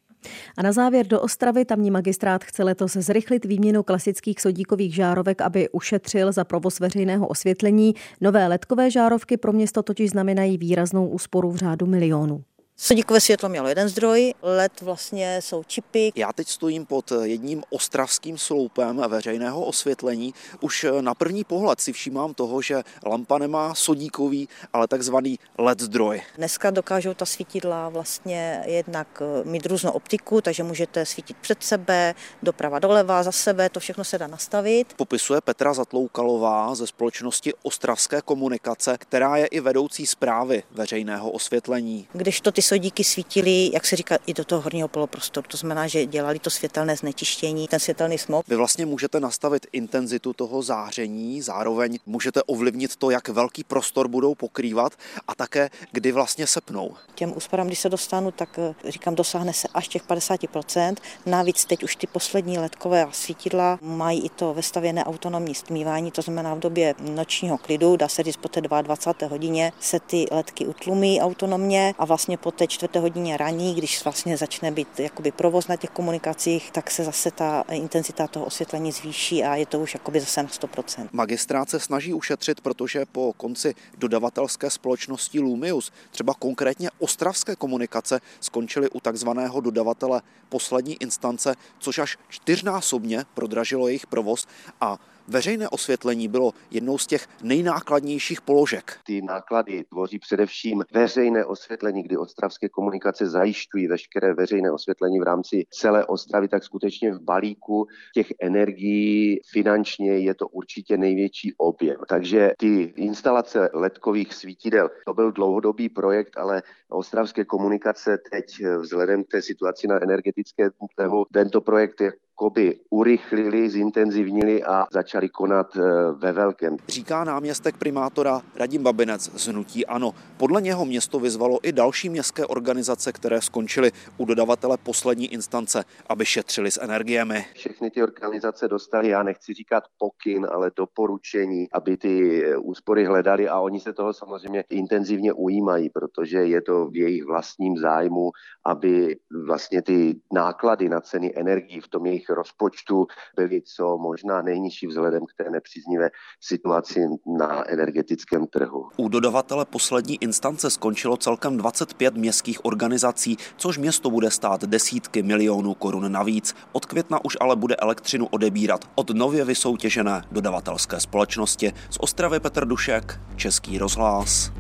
A 0.58 0.64
na 0.64 0.72
závěr 0.72 1.08
do 1.08 1.22
Ostravy 1.22 1.66
tamní 1.66 1.92
magistrát 1.92 2.44
chce 2.44 2.64
letos 2.64 2.94
zrychlit 2.94 3.46
výměnu 3.46 3.84
klasických 3.84 4.42
sodíkových 4.42 4.96
žárovek, 4.96 5.42
aby 5.42 5.70
ušetřil 5.70 6.32
za 6.32 6.44
provoz 6.44 6.80
veřejného 6.80 7.28
osvětlení. 7.28 7.94
Nové 8.22 8.48
letkové 8.48 8.92
žárovky 8.92 9.38
pro 9.38 9.54
město 9.54 9.84
totiž 9.84 10.10
znamenají 10.10 10.58
výraznou 10.58 11.08
úsporu 11.08 11.52
v 11.52 11.56
řádu 11.56 11.86
milionů. 11.86 12.44
Sodíkové 12.82 13.22
světlo 13.22 13.50
mělo 13.50 13.68
jeden 13.68 13.90
zdroj, 13.90 14.34
LED 14.42 14.82
vlastně 14.82 15.42
jsou 15.42 15.64
čipy. 15.64 16.12
Já 16.16 16.34
teď 16.34 16.48
stojím 16.48 16.86
pod 16.86 17.12
jedním 17.24 17.64
ostravským 17.70 18.38
sloupem 18.38 19.04
veřejného 19.08 19.66
osvětlení. 19.66 20.34
Už 20.62 20.86
na 21.02 21.16
první 21.16 21.44
pohled 21.44 21.82
si 21.82 21.94
všímám 21.94 22.34
toho, 22.34 22.62
že 22.62 22.84
lampa 23.06 23.38
nemá 23.38 23.76
sodíkový, 23.76 24.50
ale 24.74 24.88
takzvaný 24.88 25.40
LED 25.58 25.80
zdroj. 25.80 26.22
Dneska 26.38 26.72
dokážou 26.72 27.14
ta 27.14 27.26
svítidla 27.26 27.90
vlastně 27.90 28.64
jednak 28.66 29.22
mít 29.44 29.66
různou 29.66 29.92
optiku, 29.92 30.42
takže 30.42 30.64
můžete 30.64 31.06
svítit 31.06 31.38
před 31.42 31.64
sebe, 31.64 32.16
doprava 32.44 32.80
doleva, 32.80 33.24
za 33.24 33.32
sebe, 33.32 33.70
to 33.70 33.80
všechno 33.80 34.04
se 34.04 34.18
dá 34.18 34.28
nastavit. 34.28 34.94
Popisuje 34.94 35.42
Petra 35.42 35.74
Zatloukalová 35.74 36.76
ze 36.76 36.88
společnosti 36.88 37.54
Ostravské 37.64 38.22
komunikace, 38.22 38.98
která 38.98 39.38
je 39.38 39.46
i 39.46 39.60
vedoucí 39.60 40.06
zprávy 40.06 40.64
veřejného 40.72 41.32
osvětlení. 41.32 42.08
Když 42.14 42.42
to 42.42 42.52
ty 42.52 42.62
sodíky 42.70 43.04
svítily, 43.04 43.72
jak 43.74 43.86
se 43.86 43.96
říká, 43.96 44.18
i 44.26 44.34
do 44.34 44.46
toho 44.46 44.62
horního 44.62 44.88
poloprostoru. 44.88 45.48
To 45.48 45.58
znamená, 45.58 45.88
že 45.88 46.06
dělali 46.06 46.40
to 46.40 46.50
světelné 46.50 46.96
znečištění, 46.96 47.68
ten 47.68 47.80
světelný 47.80 48.18
smog. 48.18 48.46
Vy 48.48 48.56
vlastně 48.56 48.86
můžete 48.86 49.20
nastavit 49.20 49.68
intenzitu 49.72 50.34
toho 50.34 50.62
záření, 50.62 51.42
zároveň 51.42 52.00
můžete 52.06 52.44
ovlivnit 52.44 52.96
to, 52.96 53.10
jak 53.10 53.30
velký 53.30 53.64
prostor 53.64 54.08
budou 54.08 54.36
pokrývat 54.36 54.94
a 55.28 55.36
také 55.36 55.70
kdy 55.92 56.12
vlastně 56.12 56.48
sepnou. 56.48 56.94
Těm 57.16 57.34
úsporám, 57.38 57.68
když 57.68 57.80
se 57.80 57.90
dostanu, 57.90 58.32
tak 58.32 58.60
eh, 58.60 58.92
říkám, 58.92 59.16
dosáhne 59.16 59.54
se 59.54 59.68
až 59.74 59.88
těch 59.88 60.08
50%. 60.08 60.96
Navíc 61.26 61.66
teď 61.66 61.84
už 61.84 61.96
ty 61.96 62.08
poslední 62.08 62.60
ledkové 62.60 63.08
svítidla 63.12 63.80
mají 63.82 64.26
i 64.26 64.30
to 64.30 64.54
vestavěné 64.54 65.06
autonomní 65.06 65.56
stmívání, 65.56 66.12
to 66.12 66.22
znamená 66.22 66.54
v 66.54 66.60
době 66.60 66.96
nočního 67.00 67.58
klidu, 67.58 67.96
dá 67.96 68.08
se 68.08 68.24
říct 68.24 68.38
po 68.38 68.48
té 68.48 68.62
22. 68.62 69.28
hodině, 69.28 69.74
se 69.80 70.00
ty 70.00 70.26
ledky 70.32 70.66
utlumí 70.66 71.22
autonomně 71.22 71.94
a 72.00 72.06
vlastně 72.06 72.38
po 72.38 72.59
té 72.60 72.68
čtvrté 72.68 73.00
hodině 73.00 73.38
raní, 73.38 73.76
když 73.76 74.04
vlastně 74.04 74.38
začne 74.38 74.72
být 74.72 75.00
jakoby 75.00 75.32
provoz 75.32 75.68
na 75.68 75.76
těch 75.76 75.90
komunikacích, 75.90 76.72
tak 76.72 76.92
se 76.92 77.04
zase 77.04 77.32
ta 77.32 77.66
intenzita 77.72 78.28
toho 78.28 78.46
osvětlení 78.46 78.92
zvýší 78.92 79.44
a 79.44 79.56
je 79.56 79.66
to 79.66 79.80
už 79.80 79.94
jakoby 79.94 80.20
zase 80.20 80.44
na 80.44 80.50
100%. 80.50 81.10
Magistrát 81.12 81.70
se 81.70 81.80
snaží 81.80 82.14
ušetřit, 82.14 82.62
protože 82.62 83.06
po 83.06 83.34
konci 83.38 83.76
dodavatelské 83.98 84.70
společnosti 84.70 85.40
Lumius, 85.40 85.92
třeba 86.12 86.34
konkrétně 86.34 86.90
ostravské 87.00 87.56
komunikace, 87.56 88.20
skončily 88.40 88.90
u 88.90 89.00
takzvaného 89.00 89.62
dodavatele 89.62 90.22
poslední 90.50 91.02
instance, 91.02 91.56
což 91.80 92.00
až 92.00 92.18
čtyřnásobně 92.30 93.26
prodražilo 93.34 93.88
jejich 93.88 94.08
provoz 94.08 94.48
a 94.82 94.98
Veřejné 95.30 95.70
osvětlení 95.70 96.28
bylo 96.28 96.52
jednou 96.72 96.98
z 96.98 97.08
těch 97.08 97.28
nejnákladnějších 97.44 98.42
položek. 98.42 99.00
Ty 99.06 99.22
náklady 99.22 99.84
tvoří 99.90 100.20
především 100.20 100.84
veřejné 100.94 101.46
osvětlení, 101.46 102.04
kdy 102.04 102.18
ostravské 102.18 102.70
komunikace 102.70 103.30
zajišťují 103.30 103.88
veškeré 103.88 104.34
veřejné 104.34 104.72
osvětlení 104.72 105.20
v 105.20 105.24
rámci 105.24 105.66
celé 105.70 106.06
Ostravy, 106.06 106.48
tak 106.48 106.64
skutečně 106.64 107.14
v 107.14 107.22
balíku 107.22 107.88
těch 108.14 108.28
energií 108.42 109.40
finančně 109.52 110.18
je 110.18 110.34
to 110.34 110.48
určitě 110.48 110.98
největší 110.98 111.54
objem. 111.58 111.98
Takže 112.10 112.52
ty 112.58 112.94
instalace 112.96 113.70
ledkových 113.74 114.34
svítidel, 114.34 114.90
to 115.06 115.14
byl 115.14 115.32
dlouhodobý 115.32 115.90
projekt, 115.90 116.38
ale 116.38 116.64
ostravské 116.90 117.46
komunikace 117.46 118.18
teď 118.32 118.46
vzhledem 118.82 119.24
k 119.24 119.28
té 119.28 119.42
situaci 119.42 119.88
na 119.88 120.04
energetické 120.04 120.70
trhu 120.96 121.26
tento 121.34 121.62
projekt 121.62 122.02
je 122.02 122.14
jakoby 122.40 122.80
urychlili, 122.90 123.70
zintenzivnili 123.70 124.64
a 124.64 124.88
začali 124.94 125.30
konat 125.30 125.76
eh, 125.76 125.82
ve 126.12 126.32
velkém. 126.32 126.78
Říká 126.88 127.24
náměstek 127.24 127.78
primátora 127.78 128.42
Radim 128.56 128.84
Babinec 128.84 129.22
z 129.22 129.48
Hnutí 129.48 129.86
Ano. 129.86 130.12
Podle 130.38 130.62
něho 130.62 130.86
město 130.86 131.20
vyzvalo 131.20 131.60
i 131.64 131.72
další 131.72 132.10
městské 132.10 132.46
organizace, 132.46 133.12
které 133.12 133.42
skončily 133.42 133.92
u 134.18 134.26
dodavatele 134.26 134.78
poslední 134.78 135.34
instance, 135.34 135.84
aby 136.10 136.26
šetřili 136.26 136.72
s 136.72 136.82
energiemi. 136.82 137.46
Všechny 137.54 137.92
ty 137.92 138.04
organizace 138.04 138.68
dostaly, 138.68 139.10
já 139.10 139.24
nechci 139.24 139.54
říkat 139.54 139.84
pokyn, 139.98 140.48
ale 140.52 140.72
doporučení, 140.76 141.68
aby 141.74 141.98
ty 141.98 142.44
eh, 142.46 142.58
úspory 142.58 143.06
hledali 143.06 143.50
a 143.50 143.60
oni 143.60 143.80
se 143.80 143.94
toho 143.94 144.14
samozřejmě 144.14 144.64
intenzivně 144.70 145.34
ujímají, 145.34 145.90
protože 145.90 146.38
je 146.38 146.62
to 146.62 146.86
v 146.86 146.96
jejich 146.96 147.26
vlastním 147.26 147.78
zájmu, 147.78 148.32
aby 148.66 149.18
vlastně 149.48 149.82
ty 149.82 150.16
náklady 150.34 150.90
na 150.90 151.02
ceny 151.02 151.34
energií 151.36 151.82
v 151.82 151.88
tom 151.88 152.06
jejich 152.06 152.29
jejich 152.30 152.38
rozpočtu 152.38 153.08
byly 153.36 153.62
co 153.62 153.98
možná 153.98 154.42
nejnižší 154.42 154.88
vzhledem 154.88 155.26
k 155.26 155.44
té 155.44 155.50
nepříznivé 155.50 156.10
situaci 156.42 157.08
na 157.40 157.70
energetickém 157.70 158.48
trhu. 158.48 158.90
U 158.98 159.10
dodavatele 159.10 159.66
poslední 159.66 160.24
instance 160.24 160.70
skončilo 160.70 161.18
celkem 161.18 161.58
25 161.58 162.16
městských 162.16 162.66
organizací, 162.66 163.38
což 163.58 163.78
město 163.78 164.10
bude 164.10 164.32
stát 164.32 164.64
desítky 164.66 165.24
milionů 165.24 165.74
korun 165.74 166.12
navíc. 166.12 166.56
Od 166.72 166.86
května 166.86 167.26
už 167.26 167.38
ale 167.40 167.56
bude 167.56 167.76
elektřinu 167.76 168.28
odebírat 168.28 168.86
od 168.96 169.10
nově 169.10 169.46
vysoutěžené 169.46 170.22
dodavatelské 170.32 171.00
společnosti. 171.00 171.74
Z 171.90 171.98
Ostravy 172.00 172.40
Petr 172.40 172.66
Dušek, 172.66 173.20
Český 173.36 173.78
rozhlas. 173.78 174.52